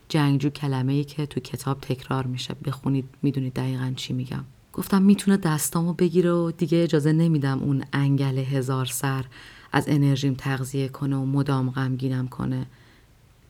جنگجو 0.09 0.49
کلمه 0.49 0.93
ای 0.93 1.03
که 1.03 1.25
تو 1.25 1.39
کتاب 1.39 1.81
تکرار 1.81 2.27
میشه. 2.27 2.55
بخونید 2.65 3.05
می‌دونید 3.21 3.53
دقیقا 3.53 3.93
چی 3.95 4.13
میگم. 4.13 4.43
گفتم 4.73 5.01
می‌تونه 5.01 5.37
دستامو 5.37 5.93
بگیره 5.93 6.31
و 6.31 6.51
دیگه 6.51 6.83
اجازه 6.83 7.11
نمیدم 7.11 7.59
اون 7.59 7.83
انگل 7.93 8.37
هزار 8.37 8.85
سر 8.85 9.25
از 9.71 9.85
انرژیم 9.87 10.33
تغذیه 10.33 10.87
کنه 10.87 11.15
و 11.15 11.25
مدام 11.25 11.71
غمگینم 11.71 12.27
کنه. 12.27 12.65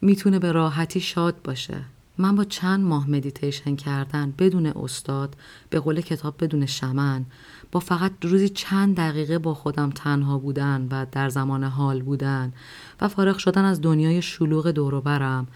می‌تونه 0.02 0.40
به 0.40 0.52
راحتی 0.52 1.00
شاد 1.00 1.42
باشه. 1.42 1.82
من 2.18 2.36
با 2.36 2.44
چند 2.44 2.86
ماه 2.86 3.10
مدیتیشن 3.10 3.76
کردن 3.76 4.34
بدون 4.40 4.66
استاد 4.66 5.36
به 5.70 5.80
قول 5.80 6.02
کتاب 6.02 6.44
بدون 6.44 6.66
شمن 6.66 7.26
با 7.72 7.80
فقط 7.80 8.12
روزی 8.22 8.50
چند 8.50 8.96
دقیقه 8.96 9.40
با 9.40 9.54
خودم 9.54 9.90
تنها 9.90 10.38
بودن 10.38 10.88
و 10.92 11.06
در 11.12 11.30
زمان 11.30 11.64
حال 11.64 12.02
بودن 12.02 12.54
و 13.02 13.08
فارغ 13.08 13.38
شدن 13.38 13.66
از 13.66 13.82
دنیای 13.82 14.22
شلوغ 14.22 14.72
دوروبرم 14.72 15.48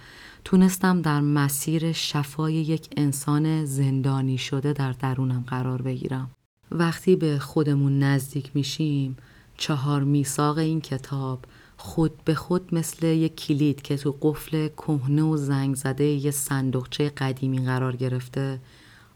تونستم 0.44 1.02
در 1.02 1.22
مسیر 1.22 1.92
شفای 1.92 2.54
یک 2.54 2.90
انسان 2.98 3.66
زندانی 3.66 4.38
شده 4.38 4.74
در 4.74 4.92
درونم 4.92 5.44
قرار 5.48 5.82
بگیرم. 5.82 6.32
وقتی 6.72 7.16
به 7.16 7.40
خودمون 7.40 8.00
نزدیک 8.00 8.52
میشیم 8.54 9.18
چهار 9.58 10.04
میثاق 10.04 10.58
این 10.58 10.82
کتاب 10.82 11.40
خود 11.78 12.24
به 12.26 12.36
خود 12.36 12.76
مثل 12.76 13.06
یک 13.06 13.36
کلید 13.36 13.82
که 13.82 13.98
تو 13.98 14.18
قفل 14.22 14.68
کهنه 14.68 15.24
و 15.24 15.38
زنگ 15.38 15.76
زده 15.76 16.04
یه 16.04 16.32
صندوقچه 16.32 17.10
قدیمی 17.10 17.66
قرار 17.66 17.96
گرفته 17.96 18.60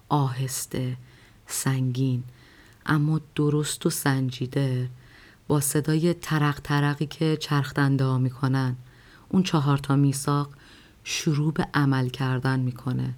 آهسته 0.10 0.98
سنگین 1.48 2.24
اما 2.86 3.22
درست 3.36 3.86
و 3.86 3.90
سنجیده 3.90 4.90
با 5.48 5.60
صدای 5.60 6.14
ترق 6.14 6.60
ترقی 6.60 7.06
که 7.06 7.38
چرخ 7.40 7.74
دنده 7.74 8.18
می‌کنن. 8.18 8.76
اون 9.30 9.44
چهار 9.44 9.78
تا 9.78 9.96
میثاق 9.96 10.50
شروع 11.04 11.54
به 11.54 11.68
عمل 11.74 12.10
کردن 12.10 12.60
می‌کنه 12.60 13.14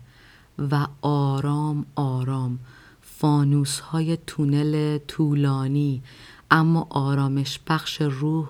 و 0.72 0.88
آرام 1.02 1.86
آرام. 1.96 2.60
فانوس 3.02 3.80
های 3.80 4.18
تونل 4.28 4.98
طولانی 4.98 6.04
اما 6.52 6.88
آرامش 6.90 7.60
بخش 7.68 8.02
روح 8.02 8.50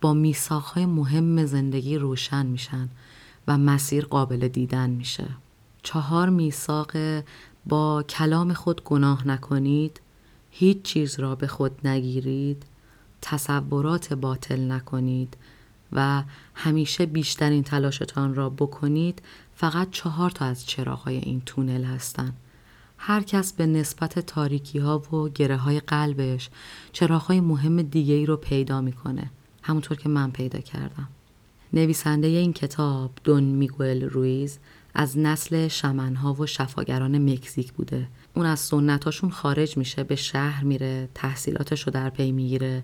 با 0.00 0.32
های 0.50 0.86
مهم 0.86 1.46
زندگی 1.46 1.98
روشن 1.98 2.46
میشن 2.46 2.88
و 3.48 3.58
مسیر 3.58 4.04
قابل 4.04 4.48
دیدن 4.48 4.90
میشه 4.90 5.26
چهار 5.82 6.28
میثاق 6.28 6.92
با 7.66 8.02
کلام 8.02 8.52
خود 8.52 8.84
گناه 8.84 9.28
نکنید 9.28 10.00
هیچ 10.50 10.82
چیز 10.82 11.20
را 11.20 11.34
به 11.34 11.46
خود 11.46 11.86
نگیرید 11.86 12.62
تصورات 13.22 14.12
باطل 14.12 14.72
نکنید 14.72 15.36
و 15.92 16.22
همیشه 16.54 17.06
بیشترین 17.06 17.62
تلاشتان 17.62 18.34
را 18.34 18.50
بکنید 18.50 19.22
فقط 19.54 19.90
چهار 19.90 20.30
تا 20.30 20.44
از 20.44 20.66
چراغهای 20.66 21.16
این 21.16 21.42
تونل 21.46 21.84
هستند. 21.84 22.36
هر 22.98 23.22
کس 23.22 23.52
به 23.52 23.66
نسبت 23.66 24.18
تاریکی 24.18 24.78
ها 24.78 24.98
و 24.98 25.28
گره 25.28 25.56
های 25.56 25.80
قلبش 25.80 26.50
چراغ 26.92 27.22
های 27.22 27.40
مهم 27.40 27.82
دیگه 27.82 28.14
ای 28.14 28.26
رو 28.26 28.36
پیدا 28.36 28.80
می‌کنه. 28.80 29.30
همونطور 29.68 29.96
که 29.96 30.08
من 30.08 30.30
پیدا 30.30 30.58
کردم. 30.58 31.08
نویسنده 31.72 32.26
این 32.26 32.52
کتاب 32.52 33.10
دون 33.24 33.42
میگوئل 33.42 34.04
رویز 34.04 34.58
از 34.94 35.18
نسل 35.18 35.68
شمنها 35.68 36.34
و 36.34 36.46
شفاگران 36.46 37.32
مکزیک 37.32 37.72
بوده 37.72 38.08
اون 38.34 38.46
از 38.46 38.60
سنتاشون 38.60 39.30
خارج 39.30 39.76
میشه 39.76 40.04
به 40.04 40.16
شهر 40.16 40.64
میره 40.64 41.08
تحصیلاتش 41.14 41.82
رو 41.82 41.92
در 41.92 42.10
پی 42.10 42.32
می‌گیره 42.32 42.82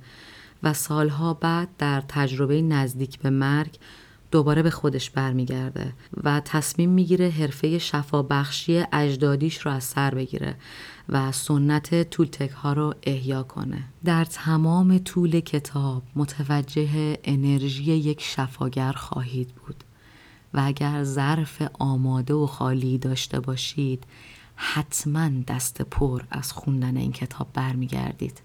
و 0.63 0.73
سالها 0.73 1.35
بعد 1.35 1.69
در 1.79 2.01
تجربه 2.09 2.63
نزدیک 2.63 3.19
به 3.19 3.31
مرگ 3.31 3.79
دوباره 4.31 4.63
به 4.63 4.71
خودش 4.71 5.11
برمیگرده 5.11 5.93
و 6.25 6.41
تصمیم 6.41 6.91
می‌گیره 6.91 7.29
حرفه 7.29 7.79
شفابخشی 7.79 8.85
اجدادیش 8.93 9.59
رو 9.59 9.73
از 9.73 9.85
سر 9.85 10.15
بگیره 10.15 10.57
و 11.09 11.33
سنت 11.33 12.11
تولتک 12.11 12.51
ها 12.51 12.73
رو 12.73 12.95
احیا 13.03 13.43
کنه. 13.43 13.85
در 14.05 14.25
تمام 14.25 14.99
طول 14.99 15.41
کتاب 15.41 16.03
متوجه 16.17 17.19
انرژی 17.25 17.85
یک 17.85 18.21
شفاگر 18.23 18.93
خواهید 18.93 19.49
بود 19.49 19.85
و 20.55 20.63
اگر 20.65 21.05
ظرف 21.05 21.63
آماده 21.79 22.35
و 22.35 22.47
خالی 22.47 22.99
داشته 22.99 23.41
باشید 23.41 24.05
حتما 24.57 25.31
دست 25.49 25.83
پر 25.83 26.23
از 26.31 26.53
خوندن 26.53 26.97
این 26.97 27.13
کتاب 27.13 27.49
برمیگردید. 27.55 28.41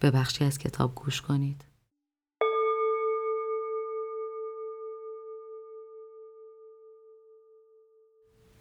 به 0.00 0.10
بخشی 0.10 0.44
از 0.44 0.58
کتاب 0.58 0.94
گوش 0.94 1.20
کنید. 1.20 1.64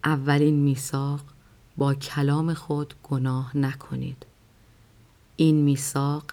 اولین 0.04 0.56
میثاق 0.56 1.21
با 1.77 1.93
کلام 1.93 2.53
خود 2.53 2.93
گناه 3.03 3.57
نکنید 3.57 4.25
این 5.36 5.55
میثاق 5.55 6.23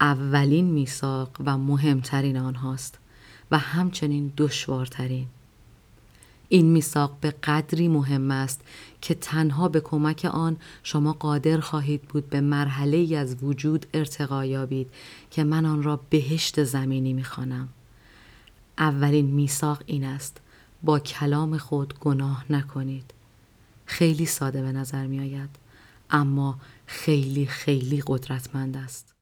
اولین 0.00 0.64
میثاق 0.64 1.30
و 1.44 1.58
مهمترین 1.58 2.36
آنهاست 2.36 2.98
و 3.50 3.58
همچنین 3.58 4.32
دشوارترین 4.36 5.26
این 6.48 6.66
میثاق 6.66 7.16
به 7.20 7.30
قدری 7.30 7.88
مهم 7.88 8.30
است 8.30 8.60
که 9.00 9.14
تنها 9.14 9.68
به 9.68 9.80
کمک 9.80 10.24
آن 10.24 10.56
شما 10.82 11.12
قادر 11.12 11.60
خواهید 11.60 12.02
بود 12.02 12.30
به 12.30 12.40
مرحله 12.40 12.96
ای 12.96 13.16
از 13.16 13.42
وجود 13.42 13.86
ارتقا 13.94 14.44
یابید 14.44 14.90
که 15.30 15.44
من 15.44 15.66
آن 15.66 15.82
را 15.82 16.00
بهشت 16.10 16.64
زمینی 16.64 17.12
می‌خوانم. 17.12 17.68
اولین 18.78 19.26
میثاق 19.26 19.82
این 19.86 20.04
است 20.04 20.40
با 20.82 20.98
کلام 20.98 21.58
خود 21.58 21.94
گناه 22.00 22.44
نکنید. 22.50 23.12
خیلی 23.86 24.26
ساده 24.26 24.62
به 24.62 24.72
نظر 24.72 25.06
می 25.06 25.20
آید 25.20 25.50
اما 26.10 26.58
خیلی 26.86 27.46
خیلی 27.46 28.02
قدرتمند 28.06 28.76
است. 28.76 29.14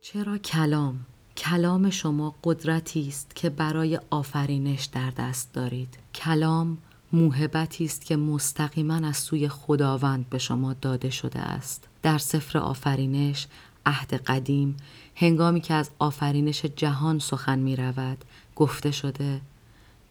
چرا 0.00 0.38
کلام؟ 0.38 1.06
کلام 1.36 1.90
شما 1.90 2.34
قدرتی 2.44 3.08
است 3.08 3.34
که 3.34 3.50
برای 3.50 4.00
آفرینش 4.10 4.84
در 4.84 5.10
دست 5.10 5.52
دارید. 5.52 5.98
کلام 6.14 6.78
موهبتی 7.12 7.84
است 7.84 8.04
که 8.04 8.16
مستقیما 8.16 8.94
از 8.94 9.16
سوی 9.16 9.48
خداوند 9.48 10.28
به 10.30 10.38
شما 10.38 10.74
داده 10.74 11.10
شده 11.10 11.38
است. 11.38 11.88
در 12.02 12.18
سفر 12.18 12.58
آفرینش 12.58 13.46
عهد 13.86 14.14
قدیم 14.14 14.76
هنگامی 15.14 15.60
که 15.60 15.74
از 15.74 15.90
آفرینش 15.98 16.64
جهان 16.64 17.18
سخن 17.18 17.58
می 17.58 17.76
رود 17.76 18.24
گفته 18.56 18.90
شده 18.90 19.40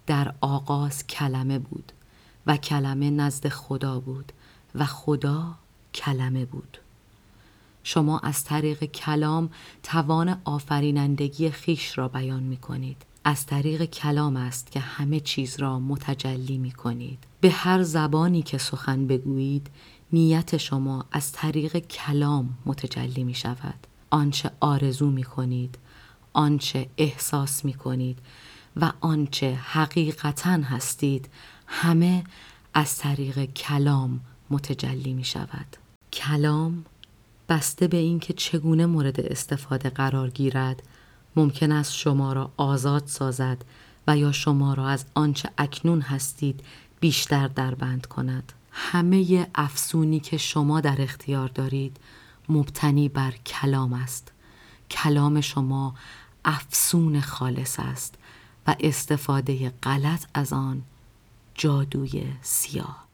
در 0.08 0.34
آغاز 0.41 1.08
کلمه 1.08 1.60
بود 1.60 1.91
و 2.47 2.58
کلمه 2.58 3.10
نزد 3.10 3.49
خدا 3.49 3.99
بود 3.99 4.32
و 4.75 4.86
خدا 4.86 5.56
کلمه 5.93 6.45
بود 6.45 6.77
شما 7.88 8.19
از 8.19 8.43
طریق 8.43 8.84
کلام 8.84 9.49
توان 9.84 10.41
آفرینندگی 10.43 11.49
خیش 11.49 11.97
را 11.97 12.08
بیان 12.08 12.43
می 12.43 12.58
کنید. 12.58 12.97
از 13.23 13.45
طریق 13.45 13.86
کلام 13.86 14.36
است 14.36 14.71
که 14.71 14.80
همه 14.80 15.19
چیز 15.19 15.60
را 15.60 15.80
متجلی 15.80 16.58
می 16.58 16.71
کنید. 16.71 17.19
به 17.41 17.49
هر 17.49 17.84
زبانی 17.84 18.41
که 18.41 18.58
سخن 18.58 19.08
بگویید 19.08 19.67
نیت 20.13 20.57
شما 20.57 21.05
از 21.11 21.31
طریق 21.31 21.77
کلام 21.77 22.57
متجلی 22.65 23.23
می 23.23 23.33
شود. 23.33 23.87
آنچه 24.09 24.51
آرزو 24.59 25.09
می 25.09 25.23
کنید 25.23 25.77
آنچه 26.33 26.89
احساس 26.97 27.65
می 27.65 27.73
کنید 27.73 28.19
و 28.75 28.91
آنچه 29.01 29.55
حقیقتا 29.55 30.49
هستید 30.49 31.29
همه 31.67 32.23
از 32.73 32.97
طریق 32.97 33.45
کلام 33.45 34.19
متجلی 34.49 35.13
می 35.13 35.23
شود 35.23 35.77
کلام 36.13 36.85
بسته 37.49 37.87
به 37.87 37.97
اینکه 37.97 38.33
چگونه 38.33 38.85
مورد 38.85 39.19
استفاده 39.19 39.89
قرار 39.89 40.29
گیرد 40.29 40.83
ممکن 41.35 41.71
است 41.71 41.93
شما 41.93 42.33
را 42.33 42.51
آزاد 42.57 43.03
سازد 43.05 43.57
و 44.07 44.17
یا 44.17 44.31
شما 44.31 44.73
را 44.73 44.87
از 44.87 45.05
آنچه 45.15 45.49
اکنون 45.57 46.01
هستید 46.01 46.63
بیشتر 46.99 47.47
دربند 47.47 48.05
کند 48.05 48.53
همه 48.79 49.47
افسونی 49.55 50.19
که 50.19 50.37
شما 50.37 50.81
در 50.81 51.01
اختیار 51.01 51.47
دارید 51.47 51.97
مبتنی 52.49 53.09
بر 53.09 53.31
کلام 53.31 53.93
است. 53.93 54.31
کلام 54.91 55.41
شما 55.41 55.95
افسون 56.45 57.21
خالص 57.21 57.79
است 57.79 58.15
و 58.67 58.75
استفاده 58.79 59.69
غلط 59.69 60.25
از 60.33 60.53
آن 60.53 60.81
جادوی 61.55 62.23
سیاه. 62.41 63.07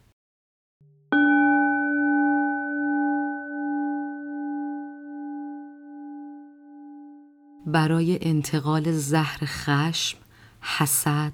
برای 7.65 8.19
انتقال 8.21 8.91
زهر 8.91 9.39
خشم، 9.45 10.17
حسد، 10.61 11.33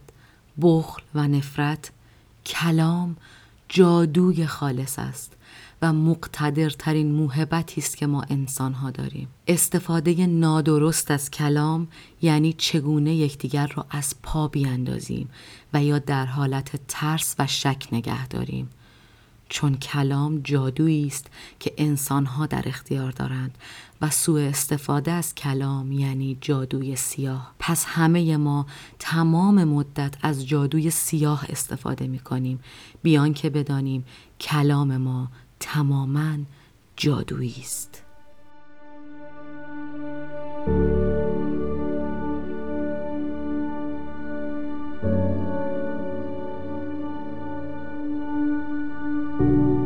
بخل 0.61 1.01
و 1.15 1.27
نفرت 1.27 1.91
کلام 2.45 3.17
جادوی 3.69 4.45
خالص 4.45 4.99
است 4.99 5.34
و 5.82 5.93
مقتدرترین 5.93 7.12
موهبتی 7.12 7.82
است 7.82 7.97
که 7.97 8.08
ما 8.08 8.21
انسان 8.29 8.73
ها 8.73 8.91
داریم. 8.91 9.27
استفاده 9.47 10.27
نادرست 10.27 11.12
از 11.12 11.32
کلام 11.32 11.88
یعنی 12.21 12.53
چگونه 12.53 13.15
یکدیگر 13.15 13.67
را 13.75 13.86
از 13.89 14.15
پا 14.23 14.47
بیاندازیم 14.47 15.29
و 15.73 15.84
یا 15.84 15.99
در 15.99 16.25
حالت 16.25 16.79
ترس 16.88 17.36
و 17.39 17.47
شک 17.47 17.88
نگه 17.91 18.27
داریم. 18.27 18.69
چون 19.49 19.77
کلام 19.77 20.41
جادویی 20.43 21.07
است 21.07 21.27
که 21.59 21.73
انسانها 21.77 22.45
در 22.45 22.63
اختیار 22.65 23.12
دارند 23.12 23.57
و 24.01 24.09
سوء 24.09 24.47
استفاده 24.47 25.12
از 25.12 25.35
کلام 25.35 25.91
یعنی 25.91 26.38
جادوی 26.41 26.95
سیاه. 26.95 27.53
پس 27.59 27.85
همه 27.88 28.38
ما 28.38 28.65
تمام 28.99 29.63
مدت 29.63 30.13
از 30.21 30.47
جادوی 30.47 30.89
سیاه 30.89 31.45
استفاده 31.49 32.07
می 32.07 32.19
کنیم 32.19 32.59
بیان 33.01 33.33
که 33.33 33.49
بدانیم 33.49 34.05
کلام 34.39 34.97
ما 34.97 35.27
تماما 35.59 36.38
جادویی 36.95 37.55
است. 37.59 38.03
خب 49.39 49.78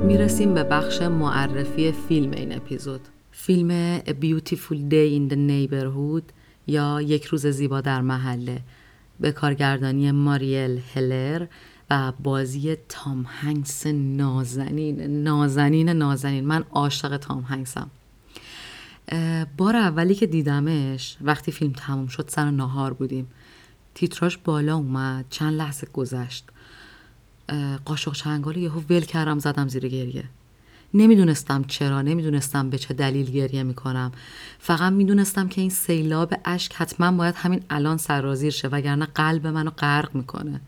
می‌رسیم 0.00 0.54
به 0.54 0.64
بخش 0.64 1.02
معرفی 1.02 1.92
فیلم 1.92 2.30
این 2.30 2.56
اپیزود. 2.56 3.00
فیلم 3.32 3.98
A 3.98 4.08
Beautiful 4.08 4.76
Day 4.90 5.18
in 5.18 5.32
the 5.32 5.36
Neighborhood 5.36 6.22
یا 6.66 7.00
یک 7.02 7.24
روز 7.24 7.46
زیبا 7.46 7.80
در 7.80 8.00
محله 8.00 8.60
به 9.20 9.32
کارگردانی 9.32 10.10
ماریل 10.10 10.80
هلر 10.94 11.46
و 11.90 12.12
بازی 12.22 12.76
تام 12.88 13.26
هنگس 13.28 13.86
نازنین. 13.86 15.22
نازنین 15.22 15.88
نازنین. 15.88 16.46
من 16.46 16.64
عاشق 16.70 17.16
تام 17.16 17.42
هنگسم. 17.42 17.90
بار 19.56 19.76
اولی 19.76 20.14
که 20.14 20.26
دیدمش 20.26 21.16
وقتی 21.20 21.52
فیلم 21.52 21.72
تموم 21.72 22.06
شد 22.06 22.24
سر 22.28 22.50
ناهار 22.50 22.92
بودیم. 22.92 23.26
تیتراش 23.94 24.38
بالا 24.38 24.76
اومد. 24.76 25.24
چند 25.30 25.54
لحظه 25.54 25.86
گذشت. 25.92 26.44
قاشق 27.84 28.12
چنگال 28.12 28.56
یهو 28.56 28.80
ول 28.90 29.00
کردم 29.00 29.38
زدم 29.38 29.68
زیر 29.68 29.88
گریه. 29.88 30.24
نمی‌دونستم 30.94 31.64
چرا 31.64 32.02
نمی‌دونستم 32.02 32.70
به 32.70 32.78
چه 32.78 32.94
دلیل 32.94 33.30
گریه 33.30 33.62
می‌کنم. 33.62 34.12
فقط 34.58 34.92
می‌دونستم 34.92 35.48
که 35.48 35.60
این 35.60 35.70
سیلاب 35.70 36.34
اشک 36.44 36.72
حتما 36.74 37.12
باید 37.12 37.34
همین 37.34 37.62
الان 37.70 37.96
سرازیر 37.96 38.50
شه 38.50 38.68
وگرنه 38.68 39.06
قلب 39.06 39.46
منو 39.46 39.70
غرق 39.70 40.14
می‌کنه. 40.14 40.60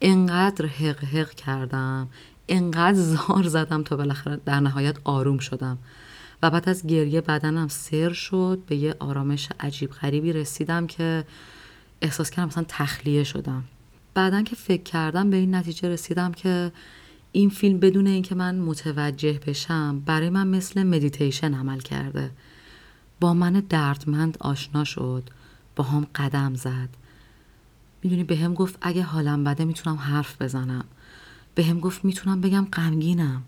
انقدر 0.00 0.66
حق 0.66 1.04
حق 1.04 1.30
کردم 1.30 2.08
انقدر 2.48 2.98
زار 2.98 3.42
زدم 3.42 3.82
تا 3.82 3.96
بالاخره 3.96 4.40
در 4.44 4.60
نهایت 4.60 4.96
آروم 5.04 5.38
شدم. 5.38 5.78
و 6.42 6.50
بعد 6.50 6.68
از 6.68 6.86
گریه 6.86 7.20
بدنم 7.20 7.68
سر 7.68 8.12
شد 8.12 8.62
به 8.66 8.76
یه 8.76 8.94
آرامش 8.98 9.48
عجیب 9.60 9.90
غریبی 9.90 10.32
رسیدم 10.32 10.86
که 10.86 11.24
احساس 12.02 12.30
کردم 12.30 12.48
مثلا 12.48 12.64
تخلیه 12.68 13.24
شدم. 13.24 13.64
بعدا 14.14 14.42
که 14.42 14.56
فکر 14.56 14.82
کردم 14.82 15.30
به 15.30 15.36
این 15.36 15.54
نتیجه 15.54 15.88
رسیدم 15.88 16.32
که 16.32 16.72
این 17.32 17.48
فیلم 17.48 17.78
بدون 17.78 18.06
اینکه 18.06 18.34
من 18.34 18.58
متوجه 18.58 19.40
بشم 19.46 20.02
برای 20.06 20.30
من 20.30 20.48
مثل 20.48 20.82
مدیتیشن 20.82 21.54
عمل 21.54 21.80
کرده. 21.80 22.30
با 23.20 23.34
من 23.34 23.52
دردمند 23.52 24.36
آشنا 24.40 24.84
شد 24.84 25.22
با 25.76 25.84
هم 25.84 26.06
قدم 26.14 26.54
زد. 26.54 26.88
می‌دونی 28.02 28.24
به 28.24 28.36
هم 28.36 28.54
گفت 28.54 28.78
اگه 28.80 29.02
حالم 29.02 29.44
بده 29.44 29.64
می‌تونم 29.64 29.96
حرف 29.96 30.42
بزنم. 30.42 30.84
به 31.54 31.64
هم 31.64 31.80
گفت 31.80 32.04
می‌تونم 32.04 32.40
بگم 32.40 32.66
غمگینم. 32.72 33.42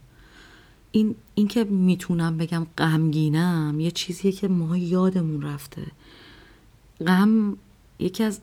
این 0.92 1.14
اینکه 1.34 1.64
می‌تونم 1.64 2.36
بگم 2.36 2.66
غمگینم 2.78 3.80
یه 3.80 3.90
چیزیه 3.90 4.32
که 4.32 4.48
ما 4.48 4.76
یادمون 4.76 5.42
رفته. 5.42 5.86
غم 7.06 7.56
یکی 7.98 8.24
از 8.24 8.40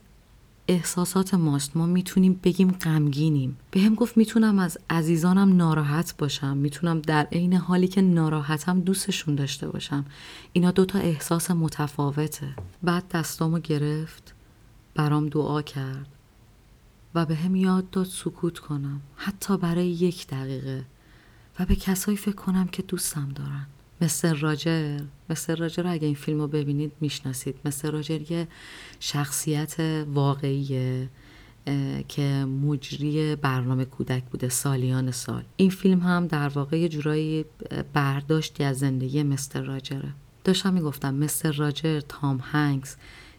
احساسات 0.67 1.33
ماست. 1.33 1.77
ما 1.77 1.85
می‌تونیم 1.85 2.39
بگیم 2.43 2.71
غمگینیم. 2.71 3.57
به 3.71 3.79
هم 3.79 3.95
گفت 3.95 4.17
می‌تونم 4.17 4.59
از 4.59 4.77
عزیزانم 4.89 5.57
ناراحت 5.57 6.17
باشم. 6.17 6.57
می‌تونم 6.57 6.99
در 6.99 7.27
عین 7.31 7.53
حالی 7.53 7.87
که 7.87 8.01
ناراحتم 8.01 8.79
دوستشون 8.79 9.35
داشته 9.35 9.67
باشم. 9.67 10.05
اینا 10.53 10.71
دوتا 10.71 10.99
احساس 10.99 11.51
متفاوته. 11.51 12.55
بعد 12.83 13.07
دستامو 13.07 13.59
گرفت 13.59 14.33
برام 14.95 15.29
دعا 15.29 15.61
کرد 15.61 16.07
و 17.15 17.25
به 17.25 17.35
هم 17.35 17.55
یاد 17.55 17.89
داد 17.89 18.05
سکوت 18.05 18.59
کنم. 18.59 19.01
حتی 19.15 19.57
برای 19.57 19.87
یک 19.87 20.27
دقیقه. 20.27 20.85
و 21.59 21.65
به 21.65 21.75
کسایی 21.75 22.17
فکر 22.17 22.35
کنم 22.35 22.67
که 22.67 22.81
دوستم 22.83 23.29
دارن. 23.35 23.67
مثل 24.01 24.35
راجر 24.35 24.99
مثل 25.29 25.55
راجر 25.55 25.87
اگه 25.87 26.05
این 26.05 26.15
فیلم 26.15 26.39
رو 26.39 26.47
ببینید 26.47 26.91
می‌شناسید. 27.01 27.55
مثل 27.65 27.91
راجر 27.91 28.31
یه 28.31 28.47
شخصیت 28.99 29.75
واقعیه 30.13 31.09
که 32.07 32.45
مجری 32.45 33.35
برنامه 33.35 33.85
کودک 33.85 34.23
بوده 34.23 34.49
سالیان 34.49 35.11
سال. 35.11 35.43
این 35.57 35.69
فیلم 35.69 35.99
هم 35.99 36.27
در 36.27 36.47
واقع 36.47 36.79
یه 36.79 36.89
جورایی 36.89 37.45
برداشتی 37.93 38.63
از 38.63 38.79
زندگی 38.79 39.23
مستر 39.23 39.61
راجره. 39.61 40.09
داشتم 40.43 40.73
می‌گفتم 40.73 41.15
مستر 41.15 41.51
راجر 41.51 41.99
تام 41.99 42.39
هنگس 42.51 42.95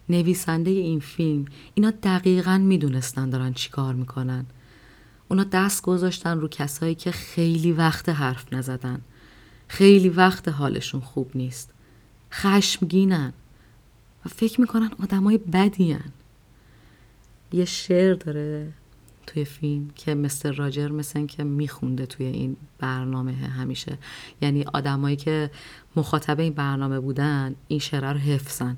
نویسنده 0.08 0.70
این 0.70 1.00
فیلم 1.00 1.44
اینا 1.74 1.92
دقیقا 2.02 2.58
می‌دونستن 2.58 3.30
دارن 3.30 3.52
چیکار 3.52 3.94
می‌کنن. 3.94 4.46
اونا 5.28 5.44
دست 5.44 5.82
گذاشتن 5.82 6.40
رو 6.40 6.48
کسایی 6.48 6.94
که 6.94 7.10
خیلی 7.10 7.72
وقت 7.72 8.08
حرف 8.08 8.52
نزدن. 8.52 9.00
خیلی 9.72 10.08
وقت 10.08 10.48
حالشون 10.48 11.00
خوب 11.00 11.30
نیست. 11.34 11.70
خشمگینن. 12.32 13.32
و 14.26 14.28
فکر 14.28 14.60
می‌کنن 14.60 14.90
آدمای 15.02 15.38
بدین 15.38 15.98
یه 17.52 17.64
شعر 17.64 18.14
داره 18.14 18.72
توی 19.26 19.44
فیلم 19.44 19.90
که 19.94 20.14
مستر 20.14 20.52
راجر 20.52 20.88
مثل 20.88 21.26
که 21.26 21.44
میخونده 21.44 22.06
توی 22.06 22.26
این 22.26 22.56
برنامه 22.78 23.32
همیشه. 23.32 23.98
یعنی 24.42 24.64
آدمایی 24.72 25.16
که 25.16 25.50
مخاطب 25.96 26.40
این 26.40 26.52
برنامه 26.52 27.00
بودن 27.00 27.54
این 27.68 27.78
شعر 27.78 28.12
رو 28.12 28.18
حفظن. 28.18 28.76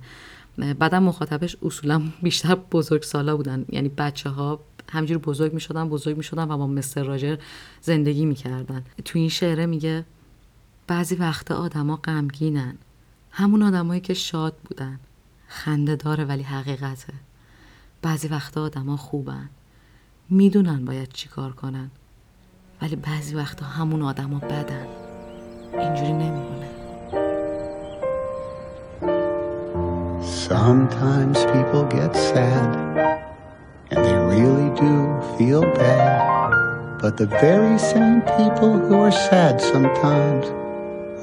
بعدا 0.78 1.00
مخاطبش 1.00 1.56
اصولا 1.62 2.02
بیشتر 2.22 2.54
بزرگ 2.54 3.02
سالا 3.02 3.36
بودن. 3.36 3.64
یعنی 3.68 3.88
بچه 3.88 4.30
ها 4.30 4.60
همجور 4.92 5.18
بزرگ 5.18 5.52
می 5.52 5.60
بزرگ 5.88 6.16
می 6.16 6.24
و 6.32 6.46
با 6.46 6.66
مستر 6.66 7.02
راجر 7.02 7.38
زندگی 7.80 8.26
می‌کردن. 8.26 8.84
تو 9.04 9.18
این 9.18 9.28
شعره 9.28 9.66
میگه 9.66 10.04
بعضی 10.86 11.14
وقتا 11.14 11.54
آدما 11.54 11.96
غمگینن. 11.96 12.74
همون 13.30 13.62
آدمایی 13.62 14.00
که 14.00 14.14
شاد 14.14 14.56
بودن. 14.64 14.98
خنده 15.48 15.96
داره 15.96 16.24
ولی 16.24 16.42
حقیقته. 16.42 17.12
بعضی 18.02 18.28
وقتا 18.28 18.62
آدما 18.62 18.96
خوبن. 18.96 19.48
می‌دونن 20.30 20.84
باید 20.84 21.12
چیکار 21.12 21.52
کنن. 21.52 21.90
ولی 22.82 22.96
بعضی 22.96 23.34
وقتا 23.34 23.66
همون 23.66 24.02
آدما 24.02 24.38
بدن. 24.38 24.86
اینجوری 25.72 26.12
نمیمونه. 26.12 26.68
Sometimes 30.48 31.38
people 31.54 31.84
get 31.98 32.12
sad 32.30 32.70
and 33.90 33.98
they 34.06 34.18
really 34.34 34.70
do 34.86 34.94
feel 35.36 35.62
bad. 35.82 36.20
But 37.02 37.16
the 37.16 37.28
very 37.46 37.78
same 37.92 38.18
people 38.38 38.72
who 38.84 38.94
are 39.06 39.16
sad 39.30 39.54
sometimes 39.72 40.63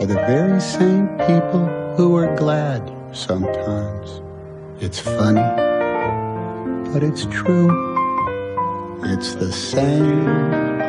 are 0.01 0.07
the 0.07 0.15
very 0.15 0.59
same 0.59 1.07
people 1.29 1.67
who 1.95 2.15
are 2.15 2.35
glad 2.35 2.81
sometimes. 3.15 4.19
It's 4.79 4.97
funny, 4.97 5.45
but 6.91 7.03
it's 7.03 7.27
true. 7.27 7.69
It's 9.03 9.35
the 9.35 9.51
same, 9.51 10.27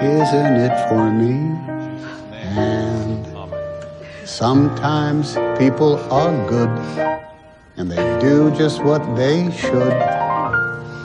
isn't 0.00 0.56
it, 0.56 0.88
for 0.88 1.10
me? 1.10 1.34
And 2.56 3.26
sometimes 4.26 5.34
people 5.58 5.98
are 6.10 6.32
good 6.48 6.70
and 7.76 7.90
they 7.90 8.18
do 8.18 8.50
just 8.52 8.82
what 8.82 9.04
they 9.14 9.50
should. 9.50 9.98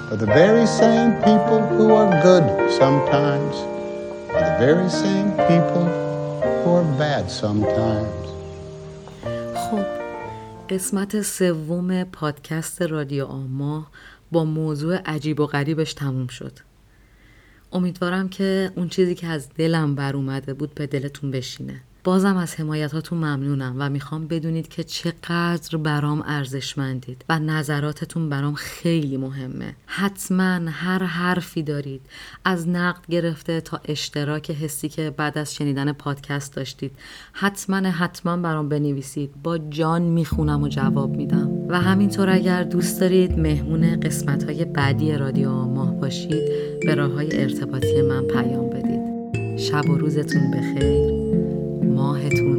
But 0.09 0.19
the 0.19 0.27
very 0.27 0.65
same 0.65 1.11
people 1.23 1.59
who 1.75 1.93
are 1.93 2.09
good 2.23 2.71
sometimes 2.71 3.57
are 4.31 4.45
the 4.49 4.57
very 4.65 4.89
same 4.89 5.31
people 5.49 6.06
are 6.68 6.84
bad 6.99 7.26
sometimes. 7.41 8.28
خب 9.55 9.86
قسمت 10.70 11.22
سوم 11.22 12.03
پادکست 12.03 12.82
رادیو 12.82 13.26
آما 13.26 13.88
با 14.32 14.45
موضوع 14.45 14.95
عجیب 15.05 15.39
و 15.39 15.45
غریبش 15.45 15.93
تموم 15.93 16.28
شد 16.28 16.59
امیدوارم 17.72 18.30
که 18.30 18.72
اون 18.76 18.89
چیزی 18.89 19.15
که 19.15 19.28
از 19.28 19.49
دلم 19.49 19.95
بر 19.95 20.15
اومده 20.15 20.53
بود 20.53 20.74
به 20.76 20.88
دلتون 20.88 21.32
بشینه 21.32 21.82
بازم 22.07 22.37
از 22.37 22.55
حمایتاتون 22.55 23.17
ممنونم 23.17 23.75
و 23.77 23.89
می‌خوام 23.89 24.27
بدونید 24.27 24.67
که 24.67 24.83
چقدر 24.83 25.77
برام 25.77 26.23
ارزشمندید 26.27 27.25
و 27.29 27.39
نظراتتون 27.39 28.29
برام 28.29 28.53
خیلی 28.53 29.17
مهمه. 29.17 29.75
حتما 29.85 30.59
هر 30.69 31.03
حرفی 31.03 31.63
دارید 31.63 32.01
از 32.45 32.69
نقد 32.69 33.05
گرفته 33.09 33.61
تا 33.61 33.81
اشتراک 33.85 34.51
حسی 34.51 34.89
که 34.89 35.13
بعد 35.17 35.37
از 35.37 35.55
شنیدن 35.55 35.91
پادکست 35.91 36.55
داشتید 36.55 36.91
حتما 37.33 37.75
حتما 37.77 38.37
برام 38.37 38.69
بنویسید. 38.69 39.31
با 39.43 39.57
جان 39.57 40.01
می‌خونم 40.01 40.63
و 40.63 40.67
جواب 40.67 41.15
میدم. 41.15 41.49
و 41.69 41.81
همینطور 41.81 42.29
اگر 42.29 42.63
دوست 42.63 43.01
دارید 43.01 43.39
مهمون 43.39 43.99
قسمت 43.99 44.43
های 44.43 44.65
بعدی 44.65 45.11
رادیو 45.11 45.51
ماه 45.51 45.99
باشید 45.99 46.49
به 46.85 46.95
راه 46.95 47.11
های 47.11 47.41
ارتباطی 47.41 48.01
من 48.01 48.21
پیام 48.21 48.69
بدید. 48.69 49.57
شب 49.59 49.89
و 49.89 49.97
روزتون 49.97 50.51
بخیر. 50.51 51.16
ماهتون 52.28 52.39
ماه 52.39 52.39
تا 52.39 52.43
ماه 52.43 52.56